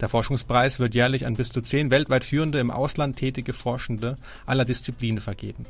Der 0.00 0.08
Forschungspreis 0.08 0.80
wird 0.80 0.96
jährlich 0.96 1.24
an 1.24 1.34
bis 1.34 1.50
zu 1.50 1.60
zehn 1.60 1.92
weltweit 1.92 2.24
führende 2.24 2.58
im 2.58 2.72
Ausland 2.72 3.16
tätige 3.16 3.52
Forschende 3.52 4.16
aller 4.44 4.64
Disziplinen 4.64 5.20
vergeben. 5.20 5.66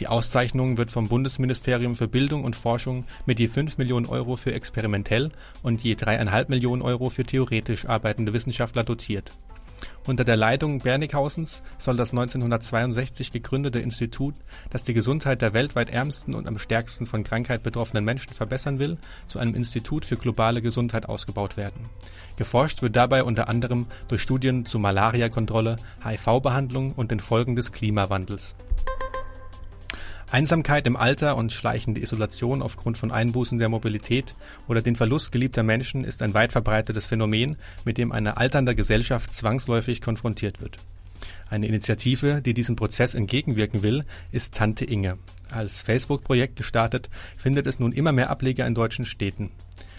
Die 0.00 0.08
Auszeichnung 0.08 0.78
wird 0.78 0.90
vom 0.90 1.08
Bundesministerium 1.08 1.94
für 1.94 2.08
Bildung 2.08 2.44
und 2.44 2.56
Forschung 2.56 3.04
mit 3.26 3.38
je 3.38 3.48
5 3.48 3.78
Millionen 3.78 4.06
Euro 4.06 4.36
für 4.36 4.52
experimentell 4.52 5.30
und 5.62 5.82
je 5.82 5.94
3,5 5.94 6.48
Millionen 6.48 6.82
Euro 6.82 7.10
für 7.10 7.24
theoretisch 7.24 7.86
arbeitende 7.86 8.32
Wissenschaftler 8.32 8.84
dotiert. 8.84 9.32
Unter 10.06 10.24
der 10.24 10.36
Leitung 10.36 10.80
Bernickhausens 10.80 11.62
soll 11.78 11.96
das 11.96 12.10
1962 12.10 13.30
gegründete 13.30 13.78
Institut, 13.78 14.34
das 14.70 14.82
die 14.82 14.94
Gesundheit 14.94 15.42
der 15.42 15.54
weltweit 15.54 15.90
ärmsten 15.90 16.34
und 16.34 16.48
am 16.48 16.58
stärksten 16.58 17.06
von 17.06 17.22
Krankheit 17.22 17.62
betroffenen 17.62 18.04
Menschen 18.04 18.32
verbessern 18.32 18.78
will, 18.78 18.98
zu 19.26 19.38
einem 19.38 19.54
Institut 19.54 20.04
für 20.04 20.16
globale 20.16 20.62
Gesundheit 20.62 21.08
ausgebaut 21.08 21.56
werden. 21.56 21.88
Geforscht 22.36 22.82
wird 22.82 22.96
dabei 22.96 23.22
unter 23.22 23.48
anderem 23.48 23.86
durch 24.08 24.22
Studien 24.22 24.66
zu 24.66 24.78
Malariakontrolle, 24.78 25.76
HIV-Behandlung 26.04 26.92
und 26.92 27.10
den 27.10 27.20
Folgen 27.20 27.54
des 27.54 27.70
Klimawandels. 27.70 28.56
Einsamkeit 30.32 30.86
im 30.86 30.96
Alter 30.96 31.36
und 31.36 31.52
schleichende 31.52 32.00
Isolation 32.00 32.62
aufgrund 32.62 32.96
von 32.96 33.10
Einbußen 33.10 33.58
der 33.58 33.68
Mobilität 33.68 34.34
oder 34.66 34.80
den 34.80 34.96
Verlust 34.96 35.30
geliebter 35.30 35.62
Menschen 35.62 36.04
ist 36.04 36.22
ein 36.22 36.32
weit 36.32 36.52
verbreitetes 36.52 37.04
Phänomen, 37.04 37.56
mit 37.84 37.98
dem 37.98 38.12
eine 38.12 38.38
alternde 38.38 38.74
Gesellschaft 38.74 39.36
zwangsläufig 39.36 40.00
konfrontiert 40.00 40.62
wird. 40.62 40.78
Eine 41.50 41.66
Initiative, 41.66 42.40
die 42.40 42.54
diesem 42.54 42.76
Prozess 42.76 43.14
entgegenwirken 43.14 43.82
will, 43.82 44.06
ist 44.30 44.54
Tante 44.54 44.86
Inge. 44.86 45.18
Als 45.50 45.82
Facebook-Projekt 45.82 46.56
gestartet, 46.56 47.10
findet 47.36 47.66
es 47.66 47.78
nun 47.78 47.92
immer 47.92 48.12
mehr 48.12 48.30
Ableger 48.30 48.66
in 48.66 48.74
deutschen 48.74 49.04
Städten. 49.04 49.50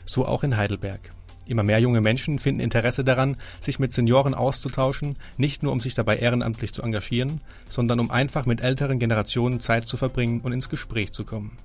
So 0.04 0.26
auch 0.26 0.44
in 0.44 0.58
Heidelberg. 0.58 1.12
Immer 1.46 1.64
mehr 1.64 1.80
junge 1.80 2.02
Menschen 2.02 2.40
finden 2.40 2.62
Interesse 2.62 3.04
daran, 3.04 3.38
sich 3.60 3.80
mit 3.80 3.94
Senioren 3.94 4.34
auszutauschen, 4.34 5.18
nicht 5.38 5.64
nur 5.64 5.72
um 5.72 5.80
sich 5.80 5.94
dabei 5.94 6.18
ehrenamtlich 6.18 6.74
zu 6.74 6.82
engagieren, 6.82 7.42
sondern 7.70 8.00
um 8.00 8.12
einfach 8.12 8.46
mit 8.46 8.62
älteren 8.62 9.00
Generationen 9.00 9.60
Zeit 9.60 9.88
zu 9.88 9.98
verbringen 9.98 10.42
und 10.42 10.54
ins 10.54 10.70
Gespräch 10.70 11.12
zu 11.12 11.26
kommen. 11.26 11.58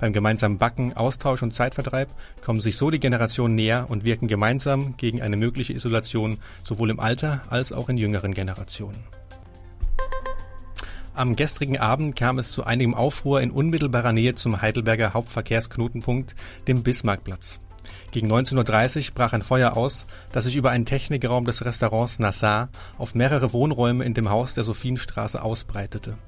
Beim 0.00 0.12
gemeinsamen 0.12 0.58
Backen, 0.58 0.94
Austausch 0.94 1.44
und 1.44 1.54
Zeitvertreib 1.54 2.08
kommen 2.44 2.60
sich 2.60 2.76
so 2.76 2.90
die 2.90 2.98
Generationen 2.98 3.54
näher 3.54 3.86
und 3.88 4.04
wirken 4.04 4.26
gemeinsam 4.26 4.96
gegen 4.96 5.22
eine 5.22 5.36
mögliche 5.36 5.74
Isolation 5.74 6.38
sowohl 6.64 6.90
im 6.90 6.98
Alter 6.98 7.42
als 7.50 7.72
auch 7.72 7.88
in 7.88 7.96
jüngeren 7.96 8.34
Generationen. 8.34 8.98
Am 11.14 11.36
gestrigen 11.36 11.78
Abend 11.78 12.16
kam 12.16 12.40
es 12.40 12.50
zu 12.50 12.64
einigem 12.64 12.94
Aufruhr 12.94 13.42
in 13.42 13.52
unmittelbarer 13.52 14.12
Nähe 14.12 14.34
zum 14.34 14.60
Heidelberger 14.60 15.14
Hauptverkehrsknotenpunkt, 15.14 16.34
dem 16.66 16.82
Bismarckplatz. 16.82 17.60
Gegen 18.12 18.30
19.30 18.30 19.08
Uhr 19.08 19.14
brach 19.14 19.32
ein 19.32 19.42
Feuer 19.42 19.74
aus, 19.74 20.04
das 20.32 20.44
sich 20.44 20.54
über 20.56 20.70
einen 20.70 20.84
Technikraum 20.84 21.46
des 21.46 21.64
Restaurants 21.64 22.18
Nassar 22.18 22.68
auf 22.98 23.14
mehrere 23.14 23.54
Wohnräume 23.54 24.04
in 24.04 24.12
dem 24.12 24.28
Haus 24.28 24.52
der 24.52 24.64
Sophienstraße 24.64 25.42
ausbreitete. 25.42 26.18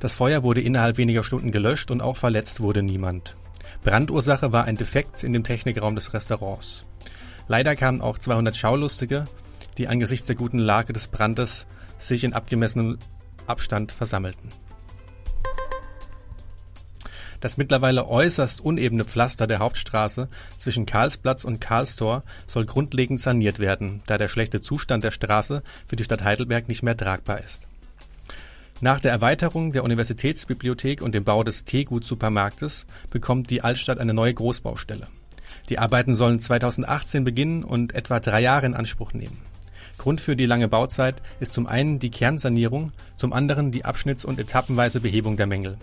Das 0.00 0.14
Feuer 0.14 0.42
wurde 0.42 0.60
innerhalb 0.60 0.98
weniger 0.98 1.22
Stunden 1.22 1.52
gelöscht 1.52 1.92
und 1.92 2.00
auch 2.00 2.16
verletzt 2.16 2.60
wurde 2.60 2.82
niemand. 2.82 3.36
Brandursache 3.84 4.50
war 4.50 4.64
ein 4.64 4.76
Defekt 4.76 5.22
in 5.22 5.32
dem 5.32 5.44
Technikraum 5.44 5.94
des 5.94 6.12
Restaurants. 6.14 6.84
Leider 7.46 7.76
kamen 7.76 8.00
auch 8.00 8.18
200 8.18 8.56
Schaulustige, 8.56 9.26
die 9.78 9.86
angesichts 9.86 10.26
der 10.26 10.36
guten 10.36 10.58
Lage 10.58 10.92
des 10.92 11.06
Brandes 11.06 11.66
sich 11.96 12.24
in 12.24 12.32
abgemessenem 12.32 12.98
Abstand 13.46 13.92
versammelten. 13.92 14.50
Das 17.44 17.58
mittlerweile 17.58 18.08
äußerst 18.08 18.62
unebene 18.62 19.04
Pflaster 19.04 19.46
der 19.46 19.58
Hauptstraße 19.58 20.28
zwischen 20.56 20.86
Karlsplatz 20.86 21.44
und 21.44 21.60
Karlstor 21.60 22.22
soll 22.46 22.64
grundlegend 22.64 23.20
saniert 23.20 23.58
werden, 23.58 24.00
da 24.06 24.16
der 24.16 24.28
schlechte 24.28 24.62
Zustand 24.62 25.04
der 25.04 25.10
Straße 25.10 25.62
für 25.86 25.96
die 25.96 26.04
Stadt 26.04 26.24
Heidelberg 26.24 26.68
nicht 26.68 26.82
mehr 26.82 26.96
tragbar 26.96 27.40
ist. 27.40 27.60
Nach 28.80 28.98
der 28.98 29.12
Erweiterung 29.12 29.72
der 29.72 29.84
Universitätsbibliothek 29.84 31.02
und 31.02 31.14
dem 31.14 31.24
Bau 31.24 31.44
des 31.44 31.64
Teegut-Supermarktes 31.64 32.86
bekommt 33.10 33.50
die 33.50 33.60
Altstadt 33.60 33.98
eine 33.98 34.14
neue 34.14 34.32
Großbaustelle. 34.32 35.06
Die 35.68 35.78
Arbeiten 35.78 36.14
sollen 36.14 36.40
2018 36.40 37.24
beginnen 37.24 37.62
und 37.62 37.94
etwa 37.94 38.20
drei 38.20 38.40
Jahre 38.40 38.64
in 38.64 38.74
Anspruch 38.74 39.12
nehmen. 39.12 39.36
Grund 39.98 40.22
für 40.22 40.34
die 40.34 40.46
lange 40.46 40.68
Bauzeit 40.68 41.16
ist 41.40 41.52
zum 41.52 41.66
einen 41.66 41.98
die 41.98 42.10
Kernsanierung, 42.10 42.92
zum 43.18 43.34
anderen 43.34 43.70
die 43.70 43.84
abschnitts- 43.84 44.24
und 44.24 44.38
etappenweise 44.38 45.00
Behebung 45.00 45.36
der 45.36 45.46
Mängel. 45.46 45.76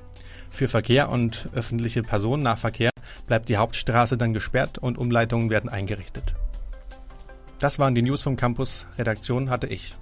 Für 0.51 0.67
Verkehr 0.67 1.09
und 1.09 1.49
öffentliche 1.55 2.03
Personennahverkehr 2.03 2.91
bleibt 3.25 3.49
die 3.49 3.57
Hauptstraße 3.57 4.17
dann 4.17 4.33
gesperrt 4.33 4.77
und 4.77 4.97
Umleitungen 4.97 5.49
werden 5.49 5.69
eingerichtet. 5.69 6.35
Das 7.59 7.79
waren 7.79 7.95
die 7.95 8.01
News 8.01 8.21
vom 8.21 8.35
Campus. 8.35 8.85
Redaktion 8.97 9.49
hatte 9.49 9.67
ich. 9.67 9.93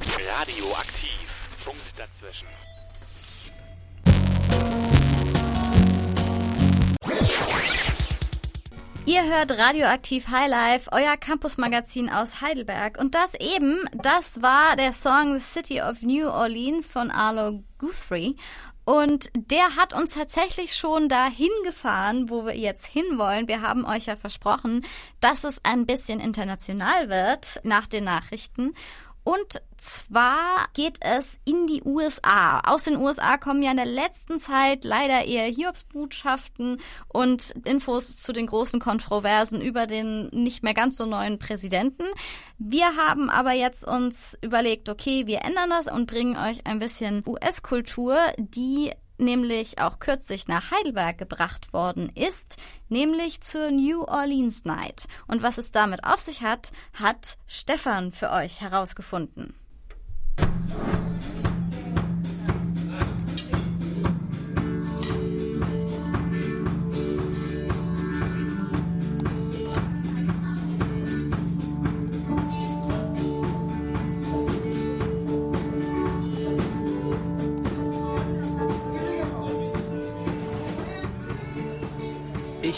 Radioaktiv. 0.00 1.48
Punkt 1.64 1.98
dazwischen. 1.98 2.46
Ihr 9.04 9.24
hört 9.24 9.50
Radioaktiv 9.50 10.28
Highlife, 10.28 10.90
euer 10.92 11.16
Campusmagazin 11.16 12.08
aus 12.08 12.40
Heidelberg. 12.40 12.98
Und 12.98 13.14
das 13.14 13.34
eben, 13.34 13.84
das 13.92 14.40
war 14.42 14.76
der 14.76 14.92
Song 14.92 15.38
The 15.38 15.40
City 15.40 15.82
of 15.82 16.02
New 16.02 16.28
Orleans 16.28 16.86
von 16.86 17.10
Arlo 17.10 17.62
Guthrie. 17.78 18.36
Und 18.84 19.30
der 19.34 19.76
hat 19.76 19.92
uns 19.92 20.14
tatsächlich 20.14 20.74
schon 20.74 21.08
dahin 21.08 21.50
gefahren, 21.64 22.30
wo 22.30 22.44
wir 22.44 22.56
jetzt 22.56 22.86
hinwollen. 22.86 23.46
Wir 23.46 23.62
haben 23.62 23.84
euch 23.84 24.06
ja 24.06 24.16
versprochen, 24.16 24.84
dass 25.20 25.44
es 25.44 25.60
ein 25.64 25.86
bisschen 25.86 26.18
international 26.18 27.08
wird 27.08 27.60
nach 27.62 27.86
den 27.86 28.04
Nachrichten. 28.04 28.74
Und 29.24 29.62
zwar 29.76 30.66
geht 30.74 30.98
es 31.00 31.38
in 31.44 31.66
die 31.68 31.82
USA. 31.84 32.60
Aus 32.60 32.84
den 32.84 32.96
USA 32.96 33.36
kommen 33.36 33.62
ja 33.62 33.70
in 33.70 33.76
der 33.76 33.86
letzten 33.86 34.40
Zeit 34.40 34.84
leider 34.84 35.24
eher 35.24 35.44
Hiobsbotschaften 35.44 36.80
und 37.08 37.54
Infos 37.64 38.16
zu 38.16 38.32
den 38.32 38.46
großen 38.46 38.80
Kontroversen 38.80 39.60
über 39.60 39.86
den 39.86 40.28
nicht 40.32 40.64
mehr 40.64 40.74
ganz 40.74 40.96
so 40.96 41.06
neuen 41.06 41.38
Präsidenten. 41.38 42.04
Wir 42.58 42.96
haben 42.96 43.30
aber 43.30 43.52
jetzt 43.52 43.86
uns 43.86 44.36
überlegt, 44.42 44.88
okay, 44.88 45.26
wir 45.26 45.42
ändern 45.42 45.70
das 45.70 45.86
und 45.86 46.06
bringen 46.06 46.36
euch 46.36 46.66
ein 46.66 46.80
bisschen 46.80 47.22
US-Kultur, 47.26 48.18
die 48.38 48.90
nämlich 49.22 49.78
auch 49.78 49.98
kürzlich 49.98 50.48
nach 50.48 50.70
Heidelberg 50.70 51.18
gebracht 51.18 51.72
worden 51.72 52.10
ist, 52.14 52.56
nämlich 52.88 53.40
zur 53.40 53.70
New 53.70 54.02
Orleans 54.02 54.64
Night. 54.64 55.06
Und 55.26 55.42
was 55.42 55.58
es 55.58 55.70
damit 55.70 56.04
auf 56.04 56.20
sich 56.20 56.42
hat, 56.42 56.72
hat 57.00 57.38
Stefan 57.46 58.12
für 58.12 58.30
euch 58.30 58.60
herausgefunden. 58.60 59.54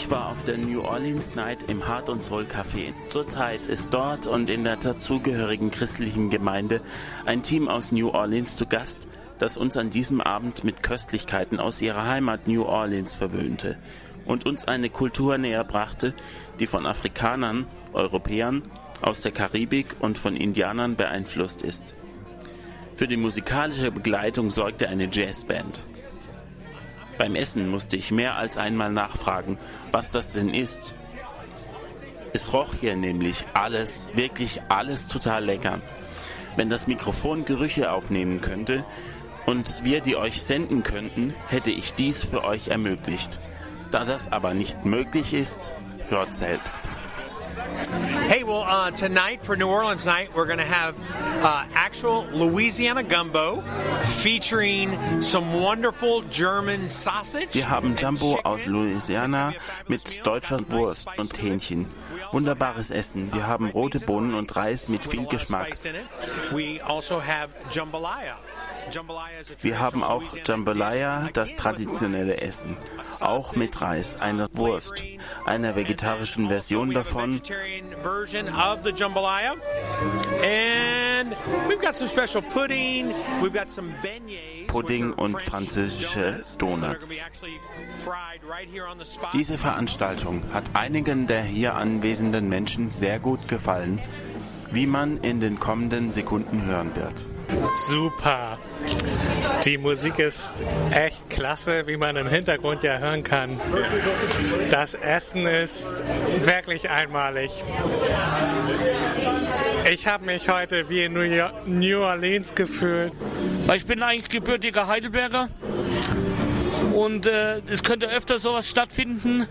Ich 0.05 0.11
war 0.11 0.29
auf 0.29 0.45
der 0.45 0.59
New 0.59 0.83
Orleans 0.83 1.33
Night 1.33 1.63
im 1.67 1.87
Hard 1.87 2.09
und 2.09 2.23
Soul 2.23 2.43
Café. 2.43 2.93
Zurzeit 3.09 3.65
ist 3.65 3.91
dort 3.91 4.27
und 4.27 4.51
in 4.51 4.63
der 4.63 4.75
dazugehörigen 4.75 5.71
christlichen 5.71 6.29
Gemeinde 6.29 6.81
ein 7.25 7.41
Team 7.41 7.67
aus 7.67 7.91
New 7.91 8.09
Orleans 8.09 8.55
zu 8.55 8.67
Gast, 8.67 9.07
das 9.39 9.57
uns 9.57 9.75
an 9.77 9.89
diesem 9.89 10.21
Abend 10.21 10.63
mit 10.63 10.83
Köstlichkeiten 10.83 11.59
aus 11.59 11.81
ihrer 11.81 12.05
Heimat 12.05 12.47
New 12.47 12.65
Orleans 12.65 13.15
verwöhnte 13.15 13.79
und 14.27 14.45
uns 14.45 14.67
eine 14.67 14.91
Kultur 14.91 15.39
näher 15.39 15.63
brachte, 15.63 16.13
die 16.59 16.67
von 16.67 16.85
Afrikanern, 16.85 17.65
Europäern, 17.91 18.61
aus 19.01 19.21
der 19.21 19.31
Karibik 19.31 19.95
und 20.01 20.19
von 20.19 20.35
Indianern 20.35 20.97
beeinflusst 20.97 21.63
ist. 21.63 21.95
Für 22.93 23.07
die 23.07 23.17
musikalische 23.17 23.89
Begleitung 23.89 24.51
sorgte 24.51 24.87
eine 24.87 25.09
Jazzband. 25.11 25.83
Beim 27.17 27.35
Essen 27.35 27.69
musste 27.69 27.95
ich 27.95 28.11
mehr 28.11 28.35
als 28.35 28.57
einmal 28.57 28.91
nachfragen, 28.91 29.57
was 29.91 30.11
das 30.11 30.33
denn 30.33 30.53
ist. 30.53 30.93
Es 32.33 32.51
roch 32.51 32.73
hier 32.79 32.95
nämlich 32.95 33.45
alles, 33.53 34.09
wirklich 34.13 34.61
alles 34.67 35.07
total 35.07 35.45
lecker. 35.45 35.79
Wenn 36.57 36.69
das 36.69 36.87
Mikrofon 36.87 37.45
Gerüche 37.45 37.91
aufnehmen 37.91 38.41
könnte 38.41 38.83
und 39.45 39.83
wir 39.83 40.01
die 40.01 40.17
euch 40.17 40.41
senden 40.41 40.83
könnten, 40.83 41.33
hätte 41.47 41.71
ich 41.71 41.93
dies 41.93 42.23
für 42.23 42.43
euch 42.43 42.67
ermöglicht. 42.67 43.39
Da 43.91 44.03
das 44.03 44.31
aber 44.31 44.53
nicht 44.53 44.83
möglich 44.83 45.33
ist, 45.33 45.59
hört 46.09 46.35
selbst. 46.35 46.89
Hey, 47.55 48.43
well, 48.43 48.63
uh, 48.63 48.91
tonight 48.91 49.41
for 49.41 49.55
New 49.55 49.67
Orleans 49.67 50.05
night, 50.05 50.35
we're 50.35 50.45
going 50.45 50.59
to 50.59 50.65
have 50.65 50.99
uh, 51.43 51.65
actual 51.73 52.25
Louisiana 52.33 53.03
gumbo 53.03 53.61
featuring 54.21 55.21
some 55.21 55.53
wonderful 55.61 56.21
German 56.23 56.89
sausage. 56.89 57.53
Wir 57.53 57.69
haben 57.69 57.95
Jumbo 57.95 58.39
aus 58.43 58.65
Louisiana 58.65 59.53
mit 59.87 60.25
deutscher 60.25 60.59
Wurst 60.69 61.07
und. 61.17 61.41
Hähnchen. 61.41 61.85
Wunderbares 62.31 62.91
Essen. 62.91 63.31
Wir 63.33 63.41
uh, 63.41 63.47
haben 63.47 63.69
rote 63.69 63.99
Bohnen 63.99 64.33
und 64.33 64.55
Reis 64.55 64.89
mit 64.89 65.05
viel 65.05 65.25
Geschmack. 65.27 65.77
We 66.51 66.81
also 66.83 67.21
have 67.21 67.53
jambalaya. 67.71 68.35
Wir 69.61 69.79
haben 69.79 70.01
traditional 70.01 70.03
auch 70.03 70.37
Jambalaya, 70.45 71.29
das 71.33 71.55
traditionelle 71.55 72.33
rice, 72.33 72.41
Essen. 72.41 72.77
Auch 73.21 73.55
mit 73.55 73.81
Reis, 73.81 74.19
einer 74.19 74.47
Wurst, 74.53 75.03
einer 75.45 75.75
vegetarischen 75.75 76.47
Version 76.47 76.91
davon. 76.91 77.33
vegetarian 77.33 77.85
version 78.01 78.47
of 78.47 78.83
the 78.83 78.91
jambalaya. 78.91 79.55
And 80.43 81.35
we've 81.67 81.81
got 81.81 81.95
some 81.97 82.09
special 82.09 82.41
pudding. 82.41 83.13
We've 83.41 83.53
got 83.53 83.69
some 83.69 83.93
beignets. 84.03 84.67
Pudding 84.67 85.09
which 85.09 85.17
are 85.17 85.23
und 85.23 85.31
French 85.31 85.49
französische 85.49 86.41
Donuts. 86.57 87.09
Diese 89.33 89.57
Veranstaltung 89.57 90.43
hat 90.53 90.65
einigen 90.73 91.27
der 91.27 91.43
hier 91.43 91.75
anwesenden 91.75 92.49
Menschen 92.49 92.89
sehr 92.89 93.19
gut 93.19 93.47
gefallen, 93.47 94.01
wie 94.71 94.85
man 94.85 95.17
in 95.17 95.39
den 95.39 95.59
kommenden 95.59 96.11
Sekunden 96.11 96.63
hören 96.63 96.95
wird. 96.95 97.25
Super. 97.87 98.59
Die 99.65 99.77
Musik 99.77 100.19
ist 100.19 100.63
echt 100.91 101.29
klasse, 101.29 101.87
wie 101.87 101.97
man 101.97 102.15
im 102.17 102.27
Hintergrund 102.27 102.83
ja 102.83 102.99
hören 102.99 103.23
kann. 103.23 103.59
Das 104.69 104.93
Essen 104.93 105.47
ist 105.47 106.01
wirklich 106.41 106.89
einmalig. 106.89 107.51
Ich 109.91 110.07
habe 110.07 110.25
mich 110.25 110.49
heute 110.49 110.89
wie 110.89 111.03
in 111.03 111.13
New 111.13 111.99
Orleans 111.99 112.55
gefühlt. 112.55 113.11
Ich 113.73 113.85
bin 113.85 114.03
eigentlich 114.03 114.29
gebürtiger 114.29 114.87
Heidelberger 114.87 115.49
und 116.93 117.25
äh, 117.25 117.57
es 117.69 117.83
könnte 117.83 118.09
öfter 118.09 118.39
sowas 118.39 118.69
stattfinden, 118.69 119.47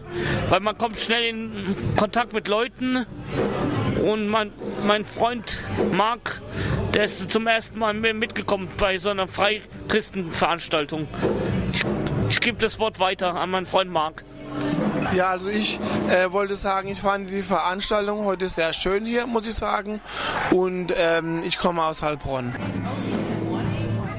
weil 0.48 0.60
man 0.60 0.78
kommt 0.78 0.96
schnell 0.96 1.24
in 1.24 1.76
Kontakt 1.96 2.32
mit 2.32 2.48
Leuten 2.48 3.04
und 4.02 4.28
mein, 4.28 4.52
mein 4.86 5.04
Freund 5.04 5.58
Marc, 5.92 6.40
der 6.94 7.04
ist 7.04 7.30
zum 7.30 7.46
ersten 7.46 7.78
Mal 7.78 7.92
mit- 7.94 8.16
mitgekommen 8.16 8.68
bei 8.78 8.98
so 8.98 9.10
einer 9.10 9.26
Freikristenveranstaltung. 9.26 11.08
Ich, 11.72 11.84
ich 12.30 12.40
gebe 12.40 12.58
das 12.58 12.78
Wort 12.78 13.00
weiter 13.00 13.34
an 13.34 13.50
meinen 13.50 13.66
Freund 13.66 13.90
Marc. 13.90 14.22
Ja, 15.14 15.30
also 15.30 15.50
ich 15.50 15.78
äh, 16.08 16.32
wollte 16.32 16.54
sagen, 16.54 16.88
ich 16.88 17.00
fand 17.00 17.30
die 17.30 17.42
Veranstaltung 17.42 18.24
heute 18.24 18.48
sehr 18.48 18.72
schön 18.72 19.04
hier, 19.04 19.26
muss 19.26 19.46
ich 19.46 19.54
sagen. 19.54 20.00
Und 20.50 20.92
ähm, 20.96 21.42
ich 21.44 21.58
komme 21.58 21.82
aus 21.84 22.02
Heilbronn. 22.02 22.54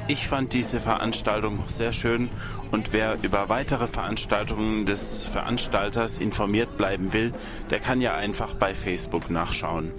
Ich 0.08 0.28
fand 0.28 0.54
diese 0.54 0.80
Veranstaltung 0.80 1.64
sehr 1.68 1.92
schön 1.92 2.30
und 2.72 2.94
wer 2.94 3.18
über 3.24 3.50
weitere 3.50 3.88
Veranstaltungen 3.88 4.86
des 4.86 5.24
Veranstalters 5.24 6.20
informiert 6.20 6.78
bleiben 6.78 7.12
will, 7.12 7.34
der 7.72 7.80
kann 7.80 8.02
ja 8.02 8.14
einfach 8.14 8.54
bei 8.54 8.76
Facebook 8.76 9.32
nachschauen. 9.32 9.92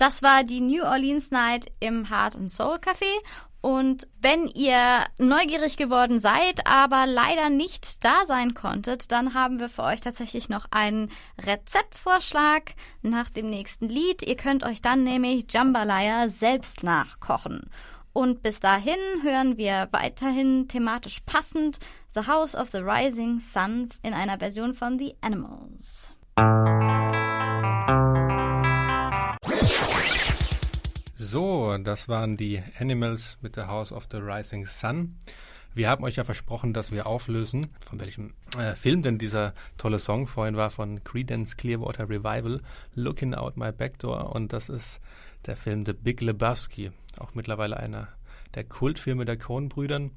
Das 0.00 0.22
war 0.22 0.44
die 0.44 0.62
New 0.62 0.82
Orleans 0.82 1.30
Night 1.30 1.66
im 1.78 2.08
Heart 2.08 2.34
and 2.34 2.50
Soul 2.50 2.76
Café. 2.76 3.12
Und 3.60 4.08
wenn 4.18 4.46
ihr 4.46 5.04
neugierig 5.18 5.76
geworden 5.76 6.18
seid, 6.18 6.66
aber 6.66 7.06
leider 7.06 7.50
nicht 7.50 8.02
da 8.02 8.24
sein 8.24 8.54
konntet, 8.54 9.12
dann 9.12 9.34
haben 9.34 9.60
wir 9.60 9.68
für 9.68 9.82
euch 9.82 10.00
tatsächlich 10.00 10.48
noch 10.48 10.64
einen 10.70 11.10
Rezeptvorschlag 11.38 12.72
nach 13.02 13.28
dem 13.28 13.50
nächsten 13.50 13.90
Lied. 13.90 14.22
Ihr 14.22 14.36
könnt 14.36 14.64
euch 14.64 14.80
dann 14.80 15.04
nämlich 15.04 15.44
Jambalaya 15.52 16.30
selbst 16.30 16.82
nachkochen. 16.82 17.68
Und 18.14 18.42
bis 18.42 18.58
dahin 18.58 18.96
hören 19.22 19.58
wir 19.58 19.88
weiterhin 19.90 20.66
thematisch 20.66 21.20
passend 21.26 21.78
The 22.14 22.26
House 22.26 22.54
of 22.54 22.70
the 22.72 22.78
Rising 22.78 23.38
Sun 23.38 23.90
in 24.02 24.14
einer 24.14 24.38
Version 24.38 24.72
von 24.72 24.98
The 24.98 25.14
Animals. 25.20 26.14
So, 31.30 31.78
das 31.78 32.08
waren 32.08 32.36
die 32.36 32.60
Animals 32.80 33.38
mit 33.40 33.54
The 33.54 33.62
House 33.62 33.92
of 33.92 34.08
the 34.10 34.16
Rising 34.16 34.66
Sun. 34.66 35.14
Wir 35.72 35.88
haben 35.88 36.02
euch 36.02 36.16
ja 36.16 36.24
versprochen, 36.24 36.74
dass 36.74 36.90
wir 36.90 37.06
auflösen, 37.06 37.68
von 37.86 38.00
welchem 38.00 38.34
äh, 38.58 38.74
Film 38.74 39.02
denn 39.02 39.16
dieser 39.16 39.54
tolle 39.78 40.00
Song 40.00 40.26
vorhin 40.26 40.56
war, 40.56 40.72
von 40.72 41.04
Creedence 41.04 41.56
Clearwater 41.56 42.08
Revival, 42.08 42.60
Looking 42.96 43.34
Out 43.34 43.56
My 43.56 43.70
Backdoor. 43.70 44.34
Und 44.34 44.52
das 44.52 44.68
ist 44.68 44.98
der 45.46 45.56
Film 45.56 45.86
The 45.86 45.92
Big 45.92 46.20
Lebowski, 46.20 46.90
auch 47.20 47.32
mittlerweile 47.34 47.76
einer 47.76 48.08
der 48.56 48.64
Kultfilme 48.64 49.24
der 49.24 49.38
Coen-Brüdern. 49.38 50.10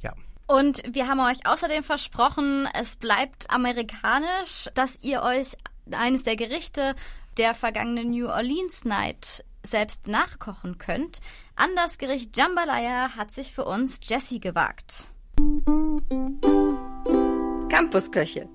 Ja, 0.00 0.14
Und 0.46 0.80
wir 0.88 1.08
haben 1.08 1.18
euch 1.18 1.44
außerdem 1.44 1.82
versprochen, 1.82 2.68
es 2.80 2.94
bleibt 2.94 3.50
amerikanisch, 3.50 4.68
dass 4.74 5.02
ihr 5.02 5.24
euch 5.24 5.56
eines 5.90 6.22
der 6.22 6.36
Gerichte 6.36 6.94
der 7.36 7.54
vergangenen 7.54 8.12
New 8.12 8.28
Orleans 8.28 8.84
Night 8.84 9.44
selbst 9.62 10.06
nachkochen 10.06 10.78
könnt. 10.78 11.20
An 11.56 11.70
das 11.76 11.98
Gericht 11.98 12.36
Jambalaya 12.36 13.16
hat 13.16 13.32
sich 13.32 13.52
für 13.52 13.64
uns 13.64 14.00
Jessie 14.02 14.40
gewagt. 14.40 15.10
Campusköche. 17.68 18.48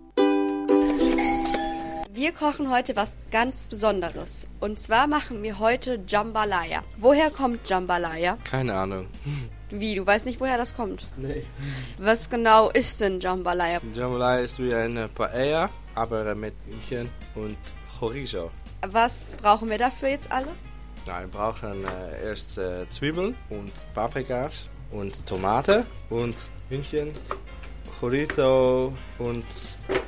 Wir 2.11 2.31
kochen 2.31 2.71
heute 2.71 2.95
was 2.95 3.19
ganz 3.29 3.67
Besonderes. 3.67 4.47
Und 4.59 4.79
zwar 4.79 5.05
machen 5.05 5.43
wir 5.43 5.59
heute 5.59 5.99
Jambalaya. 6.07 6.83
Woher 6.97 7.29
kommt 7.29 7.69
Jambalaya? 7.69 8.37
Keine 8.43 8.73
Ahnung. 8.73 9.07
Wie, 9.69 9.93
du 9.95 10.05
weißt 10.05 10.25
nicht, 10.25 10.39
woher 10.39 10.57
das 10.57 10.75
kommt? 10.75 11.05
Nee. 11.17 11.43
Was 11.99 12.29
genau 12.29 12.69
ist 12.69 13.01
denn 13.01 13.19
Jambalaya? 13.19 13.81
Jambalaya 13.93 14.39
ist 14.39 14.57
wie 14.59 14.73
eine 14.73 15.09
Paella, 15.09 15.69
aber 15.93 16.33
mit 16.33 16.55
Hühnchen 16.65 17.09
und 17.35 17.57
Chorizo. 17.99 18.49
Was 18.87 19.33
brauchen 19.41 19.69
wir 19.69 19.77
dafür 19.77 20.09
jetzt 20.09 20.31
alles? 20.31 20.63
Wir 21.07 21.25
brauchen 21.31 21.85
äh, 21.85 22.27
erst 22.27 22.57
äh, 22.57 22.85
Zwiebeln 22.89 23.33
und 23.49 23.71
Paprikas 23.93 24.69
und 24.91 25.25
Tomate 25.25 25.85
und 26.09 26.35
Hühnchen, 26.67 27.13
Chorizo 27.97 28.93
und 29.17 29.45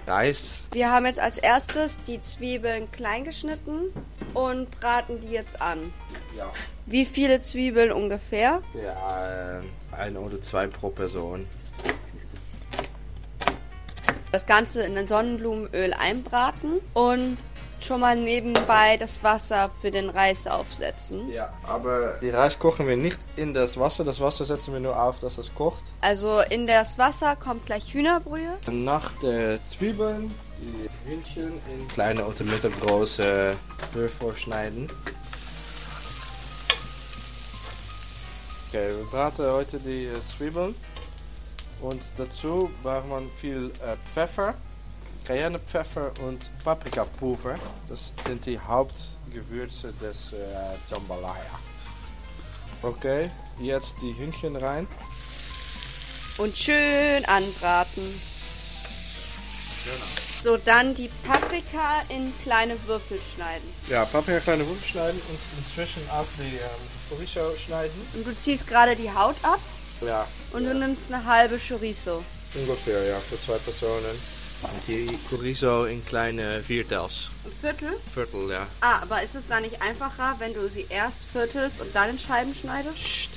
Reis. 0.06 0.66
Wir 0.74 0.92
haben 0.92 1.06
jetzt 1.06 1.22
als 1.22 1.38
erstes 1.38 2.04
die 2.04 2.20
Zwiebeln 2.20 2.92
klein 2.92 3.24
geschnitten 3.24 3.94
und 4.34 4.70
braten 4.82 5.22
die 5.22 5.30
jetzt 5.30 5.62
an. 5.62 5.94
Ja. 6.38 6.52
Wie 6.86 7.06
viele 7.06 7.40
Zwiebeln 7.40 7.94
ungefähr? 7.94 8.62
Ja, 8.74 9.60
äh, 9.60 9.62
ein 9.96 10.18
oder 10.18 10.42
zwei 10.42 10.68
pro 10.68 10.90
Person. 10.90 11.48
Das 14.34 14.46
Ganze 14.46 14.84
in 14.84 14.96
den 14.96 15.08
Sonnenblumenöl 15.08 15.94
einbraten 15.94 16.82
und 16.94 17.38
schon 17.84 18.02
mal 18.02 18.16
nebenbei 18.16 18.98
das 18.98 19.24
Wasser 19.24 19.72
für 19.82 19.92
den 19.92 20.10
Reis 20.10 20.48
aufsetzen. 20.48 21.32
Ja, 21.32 21.52
aber 21.64 22.18
die 22.22 22.30
Reis 22.30 22.60
kochen 22.60 22.88
wir 22.88 22.98
nicht 22.98 23.20
in 23.36 23.54
das 23.54 23.80
Wasser. 23.80 24.04
Das 24.04 24.20
Wasser 24.20 24.46
setzen 24.46 24.74
wir 24.74 24.80
nur 24.80 25.02
auf, 25.02 25.20
dass 25.20 25.38
es 25.38 25.54
kocht. 25.54 25.84
Also 26.02 26.42
in 26.50 26.68
das 26.68 26.98
Wasser 26.98 27.36
kommt 27.36 27.66
gleich 27.66 27.94
Hühnerbrühe. 27.94 28.58
Nach 28.72 29.12
der 29.22 29.60
Zwiebeln 29.68 30.34
die 30.62 31.10
Hühnchen 31.10 31.54
in 31.74 31.88
kleine 31.88 32.26
oder 32.26 32.44
mittelgroße 32.44 33.56
Würfel 33.94 34.36
schneiden. 34.36 34.90
Okay, 38.68 38.90
wir 38.98 39.06
braten 39.10 39.52
heute 39.52 39.80
die 39.80 40.06
äh, 40.06 40.20
Zwiebeln. 40.38 40.76
Und 41.82 42.02
dazu 42.18 42.70
braucht 42.84 43.08
man 43.10 43.30
viel 43.40 43.72
äh, 43.82 43.96
Pfeffer, 44.14 44.54
Cayennepfeffer 45.30 46.12
und 46.28 46.50
Paprikapulver. 46.64 47.60
Das 47.88 48.12
sind 48.26 48.44
die 48.48 48.58
Hauptgewürze 48.60 49.94
des 50.02 50.34
äh, 50.34 50.38
Jambalaya. 50.90 51.60
Okay, 52.82 53.30
jetzt 53.62 53.94
die 54.02 54.18
Hühnchen 54.18 54.56
rein. 54.56 54.88
Und 56.40 56.58
schön 56.58 57.24
anbraten. 57.26 58.02
Genau. 59.86 60.06
So, 60.42 60.58
dann 60.58 60.96
die 60.96 61.12
Paprika 61.28 62.02
in 62.10 62.34
kleine 62.42 62.76
Würfel 62.88 63.20
schneiden. 63.36 63.70
Ja, 63.88 64.06
Paprika 64.06 64.40
kleine 64.40 64.66
Würfel 64.66 64.90
schneiden 64.90 65.22
und 65.30 65.40
inzwischen 65.60 66.02
auch 66.10 66.26
die 66.40 66.56
ähm, 66.56 66.88
Chorizo 67.08 67.56
schneiden. 67.68 67.94
Und 68.16 68.26
du 68.26 68.36
ziehst 68.36 68.66
gerade 68.66 68.96
die 68.96 69.14
Haut 69.14 69.36
ab 69.44 69.60
Ja, 70.02 70.26
und 70.54 70.64
du 70.66 70.74
nimmst 70.74 71.14
eine 71.14 71.24
halbe 71.24 71.60
Chorizo. 71.60 72.24
ungefähr, 72.56 73.04
ja, 73.04 73.20
für 73.20 73.40
zwei 73.40 73.60
Personen. 73.60 74.39
Und 74.62 74.88
die 74.88 75.08
Chorizo 75.30 75.86
in 75.86 76.06
kleine 76.06 76.62
Viertels. 76.62 77.30
Viertel? 77.62 77.90
Viertel, 78.14 78.52
ja. 78.52 78.68
Ah, 78.82 79.00
aber 79.02 79.24
ist 79.24 79.36
es 79.36 79.48
da 79.48 79.60
nicht 79.60 79.82
einfacher, 79.82 80.36
wenn 80.40 80.54
du 80.54 80.68
sie 80.68 80.86
erst 80.90 81.18
viertelst 81.32 81.80
und 81.82 81.96
dann 81.96 82.10
in 82.10 82.20
Scheiben 82.20 82.54
schneidest? 82.54 83.30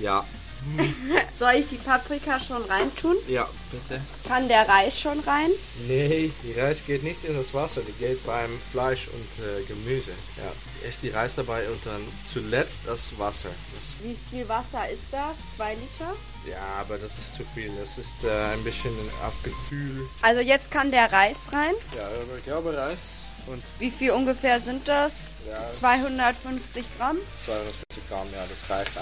Ja, 0.00 0.24
Soll 1.38 1.52
ich 1.56 1.68
die 1.68 1.76
Paprika 1.76 2.40
schon 2.40 2.62
reintun? 2.64 3.16
ja, 3.28 3.46
bitte. 3.70 4.00
Kann 4.26 4.48
der 4.48 4.68
Reis 4.68 4.98
schon 5.00 5.20
rein? 5.20 5.50
Nee, 5.86 6.30
die 6.42 6.58
Reis 6.58 6.80
geht 6.86 7.02
nicht 7.02 7.24
in 7.24 7.36
das 7.36 7.52
Wasser, 7.54 7.82
die 7.86 7.92
geht 7.92 8.24
beim 8.26 8.50
Fleisch 8.72 9.08
und 9.08 9.44
äh, 9.44 9.62
Gemüse. 9.64 10.10
Ja, 10.38 10.86
erst 10.86 11.02
die 11.02 11.10
Reis 11.10 11.34
dabei 11.36 11.68
und 11.68 11.84
dann 11.84 12.00
zuletzt 12.32 12.80
das 12.86 13.18
Wasser. 13.18 13.48
Das, 13.50 14.04
Wie 14.04 14.16
viel 14.30 14.48
Wasser 14.48 14.88
ist 14.90 15.04
das? 15.12 15.36
Zwei 15.56 15.74
Liter? 15.74 16.14
ja, 16.50 16.62
aber 16.80 16.96
das 16.98 17.18
ist 17.18 17.34
zu 17.34 17.42
viel. 17.54 17.70
Das 17.80 17.98
ist 17.98 18.24
äh, 18.24 18.52
ein 18.54 18.62
bisschen 18.64 18.92
auf 19.26 19.34
Gefühl. 19.42 20.08
Also 20.22 20.40
jetzt 20.40 20.70
kann 20.70 20.90
der 20.90 21.12
Reis 21.12 21.48
rein. 21.52 21.74
Ja, 21.96 22.04
aber 22.06 22.38
ich 22.38 22.44
glaube 22.44 22.76
Reis 22.76 23.22
und 23.46 23.62
Wie 23.78 23.90
viel 23.90 24.10
ungefähr 24.12 24.60
sind 24.60 24.86
das? 24.88 25.32
Ja. 25.48 25.70
250 25.70 26.84
Gramm? 26.98 27.18
240 27.44 28.08
Gramm, 28.08 28.26
ja, 28.32 28.44
das 28.48 28.70
reicht 28.70 28.96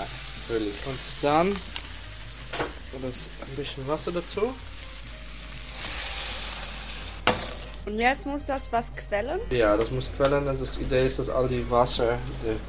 völlig. 0.48 0.74
Und 0.87 0.98
dann 1.22 1.57
das 3.02 3.28
ein 3.42 3.57
bisschen 3.57 3.87
Wasser 3.88 4.12
dazu. 4.12 4.54
Und 7.87 7.98
jetzt 7.98 8.24
muss 8.24 8.46
das 8.46 8.72
was 8.72 8.94
quellen. 8.96 9.40
Ja, 9.50 9.76
das 9.76 9.90
muss 9.90 10.11
quellen. 10.16 10.48
Und 10.48 10.59
das 10.59 10.78
Idee 10.78 11.04
ist, 11.04 11.18
dass 11.18 11.28
all 11.28 11.46
die 11.48 11.70
Wasser, 11.70 12.18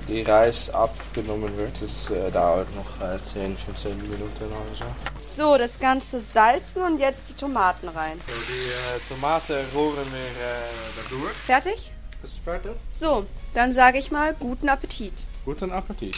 die, 0.07 0.13
die 0.13 0.21
Reis 0.23 0.69
abgenommen 0.69 1.55
wird. 1.57 1.71
Das 1.81 2.09
äh, 2.09 2.29
dauert 2.31 2.67
noch 2.75 2.99
äh, 3.01 3.17
10, 3.23 3.55
15 3.55 3.97
Minuten 3.97 4.43
oder 4.43 4.75
so. 4.77 5.43
So, 5.43 5.57
das 5.57 5.79
Ganze 5.79 6.19
salzen 6.19 6.81
und 6.81 6.99
jetzt 6.99 7.29
die 7.29 7.33
Tomaten 7.33 7.87
rein. 7.87 8.19
So, 8.27 8.33
die 8.53 8.67
äh, 8.67 8.99
Tomaten 9.07 9.65
rohren 9.73 10.05
wir 10.11 10.19
äh, 10.19 11.09
dadurch. 11.09 11.33
Fertig? 11.45 11.91
Ist 12.21 12.39
fertig? 12.43 12.73
So, 12.91 13.25
dann 13.53 13.71
sage 13.71 13.99
ich 13.99 14.11
mal 14.11 14.35
guten 14.37 14.67
Appetit. 14.67 15.13
Guten 15.45 15.71
Appetit. 15.71 16.15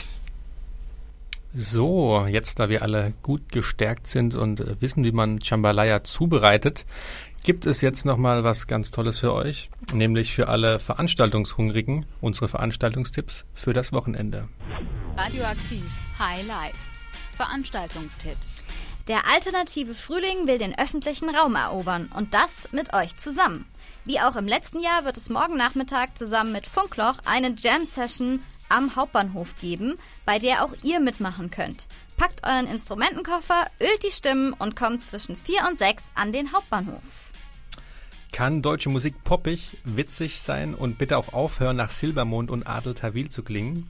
So, 1.60 2.28
jetzt 2.28 2.60
da 2.60 2.70
wir 2.70 2.84
alle 2.84 3.14
gut 3.24 3.52
gestärkt 3.52 4.06
sind 4.06 4.36
und 4.36 4.60
äh, 4.60 4.80
wissen, 4.80 5.04
wie 5.04 5.12
man 5.12 5.40
Jambalaya 5.42 6.04
zubereitet, 6.04 6.86
gibt 7.44 7.66
es 7.66 7.82
jetzt 7.82 8.06
nochmal 8.06 8.44
was 8.44 8.68
ganz 8.68 8.92
Tolles 8.92 9.18
für 9.18 9.34
euch, 9.34 9.72
nämlich 9.92 10.36
für 10.36 10.50
alle 10.50 10.80
Veranstaltungshungrigen 10.80 12.06
unsere 12.22 12.48
Veranstaltungstipps 12.48 13.46
für 13.56 13.74
das 13.74 13.92
Wochenende. 13.92 14.48
Radioaktiv 15.18 15.82
High 16.20 16.46
Life. 16.46 16.78
Veranstaltungstipps. 17.36 18.68
Der 19.08 19.22
alternative 19.34 19.96
Frühling 19.96 20.46
will 20.46 20.60
den 20.60 20.78
öffentlichen 20.78 21.36
Raum 21.36 21.56
erobern 21.56 22.12
und 22.16 22.36
das 22.36 22.70
mit 22.72 22.94
euch 22.94 23.16
zusammen. 23.16 23.66
Wie 24.06 24.20
auch 24.20 24.36
im 24.36 24.48
letzten 24.48 24.80
Jahr 24.80 25.06
wird 25.06 25.18
es 25.18 25.32
morgen 25.32 25.58
Nachmittag 25.58 26.20
zusammen 26.20 26.52
mit 26.52 26.68
Funkloch 26.68 27.16
eine 27.26 27.56
Jam-Session 27.58 28.42
am 28.70 28.96
Hauptbahnhof 28.96 29.56
geben, 29.60 29.98
bei 30.26 30.40
der 30.40 30.64
auch 30.64 30.74
ihr 30.84 31.00
mitmachen 31.00 31.50
könnt. 31.50 31.88
Packt 32.18 32.44
euren 32.44 32.68
Instrumentenkoffer, 32.68 33.68
ölt 33.80 34.04
die 34.04 34.12
Stimmen 34.12 34.54
und 34.54 34.76
kommt 34.76 35.02
zwischen 35.04 35.38
4 35.38 35.68
und 35.68 35.78
6 35.78 36.12
an 36.16 36.32
den 36.32 36.52
Hauptbahnhof. 36.54 37.32
Kann 38.32 38.62
deutsche 38.62 38.90
Musik 38.90 39.24
poppig, 39.24 39.78
witzig 39.84 40.42
sein 40.42 40.74
und 40.74 40.98
bitte 40.98 41.18
auch 41.18 41.34
aufhören, 41.34 41.78
nach 41.78 41.92
Silbermond 41.92 42.52
und 42.52 42.68
Adel 42.68 42.94
Tawil 42.94 43.30
zu 43.30 43.44
klingen? 43.44 43.90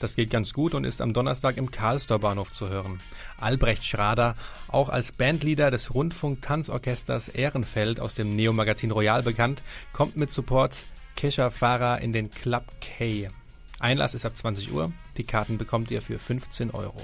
Das 0.00 0.16
geht 0.16 0.30
ganz 0.30 0.52
gut 0.52 0.74
und 0.74 0.84
ist 0.84 1.00
am 1.00 1.12
Donnerstag 1.12 1.56
im 1.56 1.70
Karlstor 1.70 2.18
Bahnhof 2.18 2.52
zu 2.52 2.68
hören. 2.68 3.00
Albrecht 3.38 3.84
Schrader, 3.84 4.34
auch 4.68 4.88
als 4.88 5.12
Bandleader 5.12 5.70
des 5.70 5.94
Rundfunk-Tanzorchesters 5.94 7.28
Ehrenfeld 7.28 8.00
aus 8.00 8.14
dem 8.14 8.36
Neo-Magazin 8.36 8.90
Royal 8.90 9.22
bekannt, 9.22 9.62
kommt 9.92 10.16
mit 10.16 10.30
Support 10.30 10.76
Kesha 11.16 11.50
Farah 11.50 11.96
in 11.96 12.12
den 12.12 12.30
Club 12.30 12.64
K. 12.80 13.28
Einlass 13.82 14.14
ist 14.14 14.24
ab 14.24 14.36
20 14.36 14.72
Uhr. 14.72 14.92
Die 15.16 15.24
Karten 15.24 15.58
bekommt 15.58 15.90
ihr 15.90 16.02
für 16.02 16.18
15 16.18 16.70
Euro. 16.70 17.02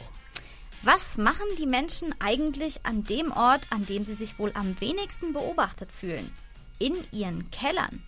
Was 0.82 1.18
machen 1.18 1.46
die 1.58 1.66
Menschen 1.66 2.14
eigentlich 2.20 2.86
an 2.86 3.02
dem 3.02 3.32
Ort, 3.32 3.66
an 3.70 3.84
dem 3.84 4.04
sie 4.04 4.14
sich 4.14 4.38
wohl 4.38 4.52
am 4.54 4.80
wenigsten 4.80 5.32
beobachtet 5.32 5.90
fühlen? 5.90 6.32
In 6.78 6.94
ihren 7.10 7.50
Kellern. 7.50 8.04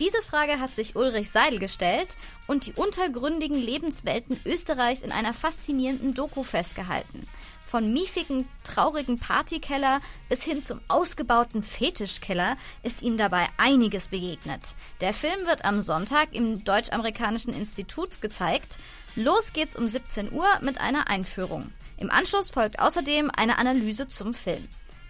Diese 0.00 0.20
Frage 0.22 0.58
hat 0.58 0.74
sich 0.74 0.96
Ulrich 0.96 1.30
Seidel 1.30 1.60
gestellt 1.60 2.16
und 2.48 2.66
die 2.66 2.72
untergründigen 2.72 3.56
Lebenswelten 3.56 4.38
Österreichs 4.44 5.02
in 5.02 5.12
einer 5.12 5.32
faszinierenden 5.32 6.14
Doku 6.14 6.42
festgehalten. 6.42 7.24
Von 7.68 7.92
miefigen, 7.92 8.48
traurigen 8.64 9.18
Partykeller 9.18 10.00
bis 10.30 10.42
hin 10.42 10.64
zum 10.64 10.80
ausgebauten 10.88 11.62
Fetischkeller 11.62 12.56
ist 12.82 13.02
ihm 13.02 13.18
dabei 13.18 13.46
einiges 13.58 14.08
begegnet. 14.08 14.74
Der 15.02 15.12
Film 15.12 15.46
wird 15.46 15.66
am 15.66 15.82
Sonntag 15.82 16.32
im 16.32 16.64
Deutsch-Amerikanischen 16.64 17.52
Institut 17.52 18.22
gezeigt. 18.22 18.78
Los 19.16 19.52
geht's 19.52 19.76
um 19.76 19.86
17 19.86 20.32
Uhr 20.32 20.46
mit 20.62 20.80
einer 20.80 21.10
Einführung. 21.10 21.70
Im 21.98 22.10
Anschluss 22.10 22.48
folgt 22.48 22.78
außerdem 22.78 23.30
eine 23.36 23.58
Analyse 23.58 24.08
zum 24.08 24.32
Film. 24.32 24.66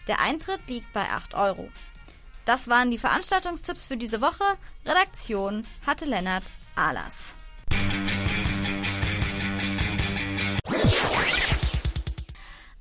Der 0.09 0.21
Eintritt 0.21 0.61
liegt 0.67 0.93
bei 0.93 1.09
8 1.11 1.35
Euro. 1.35 1.69
Das 2.45 2.67
waren 2.67 2.91
die 2.91 2.99
Veranstaltungstipps 2.99 3.85
für 3.85 3.97
diese 3.97 4.21
Woche. 4.21 4.43
Redaktion 4.85 5.65
hatte 5.87 6.07
Lennart 6.07 6.45
Ahlers. 6.75 7.38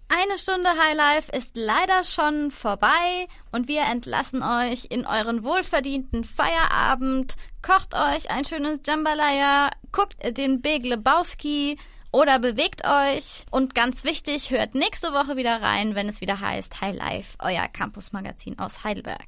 Eine 0.10 0.38
Stunde 0.38 0.70
Highlife 0.70 1.32
ist 1.36 1.58
leider 1.58 2.04
schon 2.04 2.50
vorbei 2.50 3.28
und 3.52 3.68
wir 3.68 3.82
entlassen 3.82 4.42
euch 4.42 4.86
in 4.90 5.06
euren 5.06 5.44
wohlverdienten 5.44 6.24
Feierabend. 6.24 7.36
Kocht 7.62 7.94
euch 7.94 8.32
ein 8.32 8.46
schönes 8.46 8.80
Jambalaya, 8.86 9.70
guckt 9.92 10.16
den 10.38 10.62
Big 10.62 10.84
Lebowski 10.84 11.78
oder 12.12 12.40
bewegt 12.40 12.84
euch. 12.86 13.46
Und 13.52 13.76
ganz 13.76 14.06
wichtig, 14.06 14.50
hört 14.50 14.76
nächste 14.76 15.12
Woche 15.12 15.36
wieder 15.36 15.62
rein, 15.62 15.94
wenn 15.94 16.08
es 16.08 16.22
wieder 16.22 16.40
heißt 16.40 16.80
Highlife, 16.80 17.38
euer 17.40 17.68
Campusmagazin 17.68 18.58
aus 18.60 18.86
Heidelberg. 18.86 19.28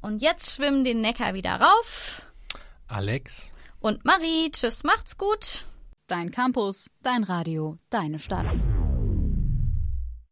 Und 0.00 0.22
jetzt 0.22 0.54
schwimmen 0.54 0.84
den 0.84 1.02
Neckar 1.02 1.34
wieder 1.34 1.60
rauf. 1.60 2.22
Alex. 2.88 3.50
Und 3.80 4.04
Marie, 4.06 4.50
tschüss, 4.50 4.84
macht's 4.84 5.18
gut. 5.18 5.66
Dein 6.06 6.30
Campus, 6.30 6.90
dein 7.02 7.24
Radio, 7.24 7.78
deine 7.90 8.18
Stadt. 8.18 8.54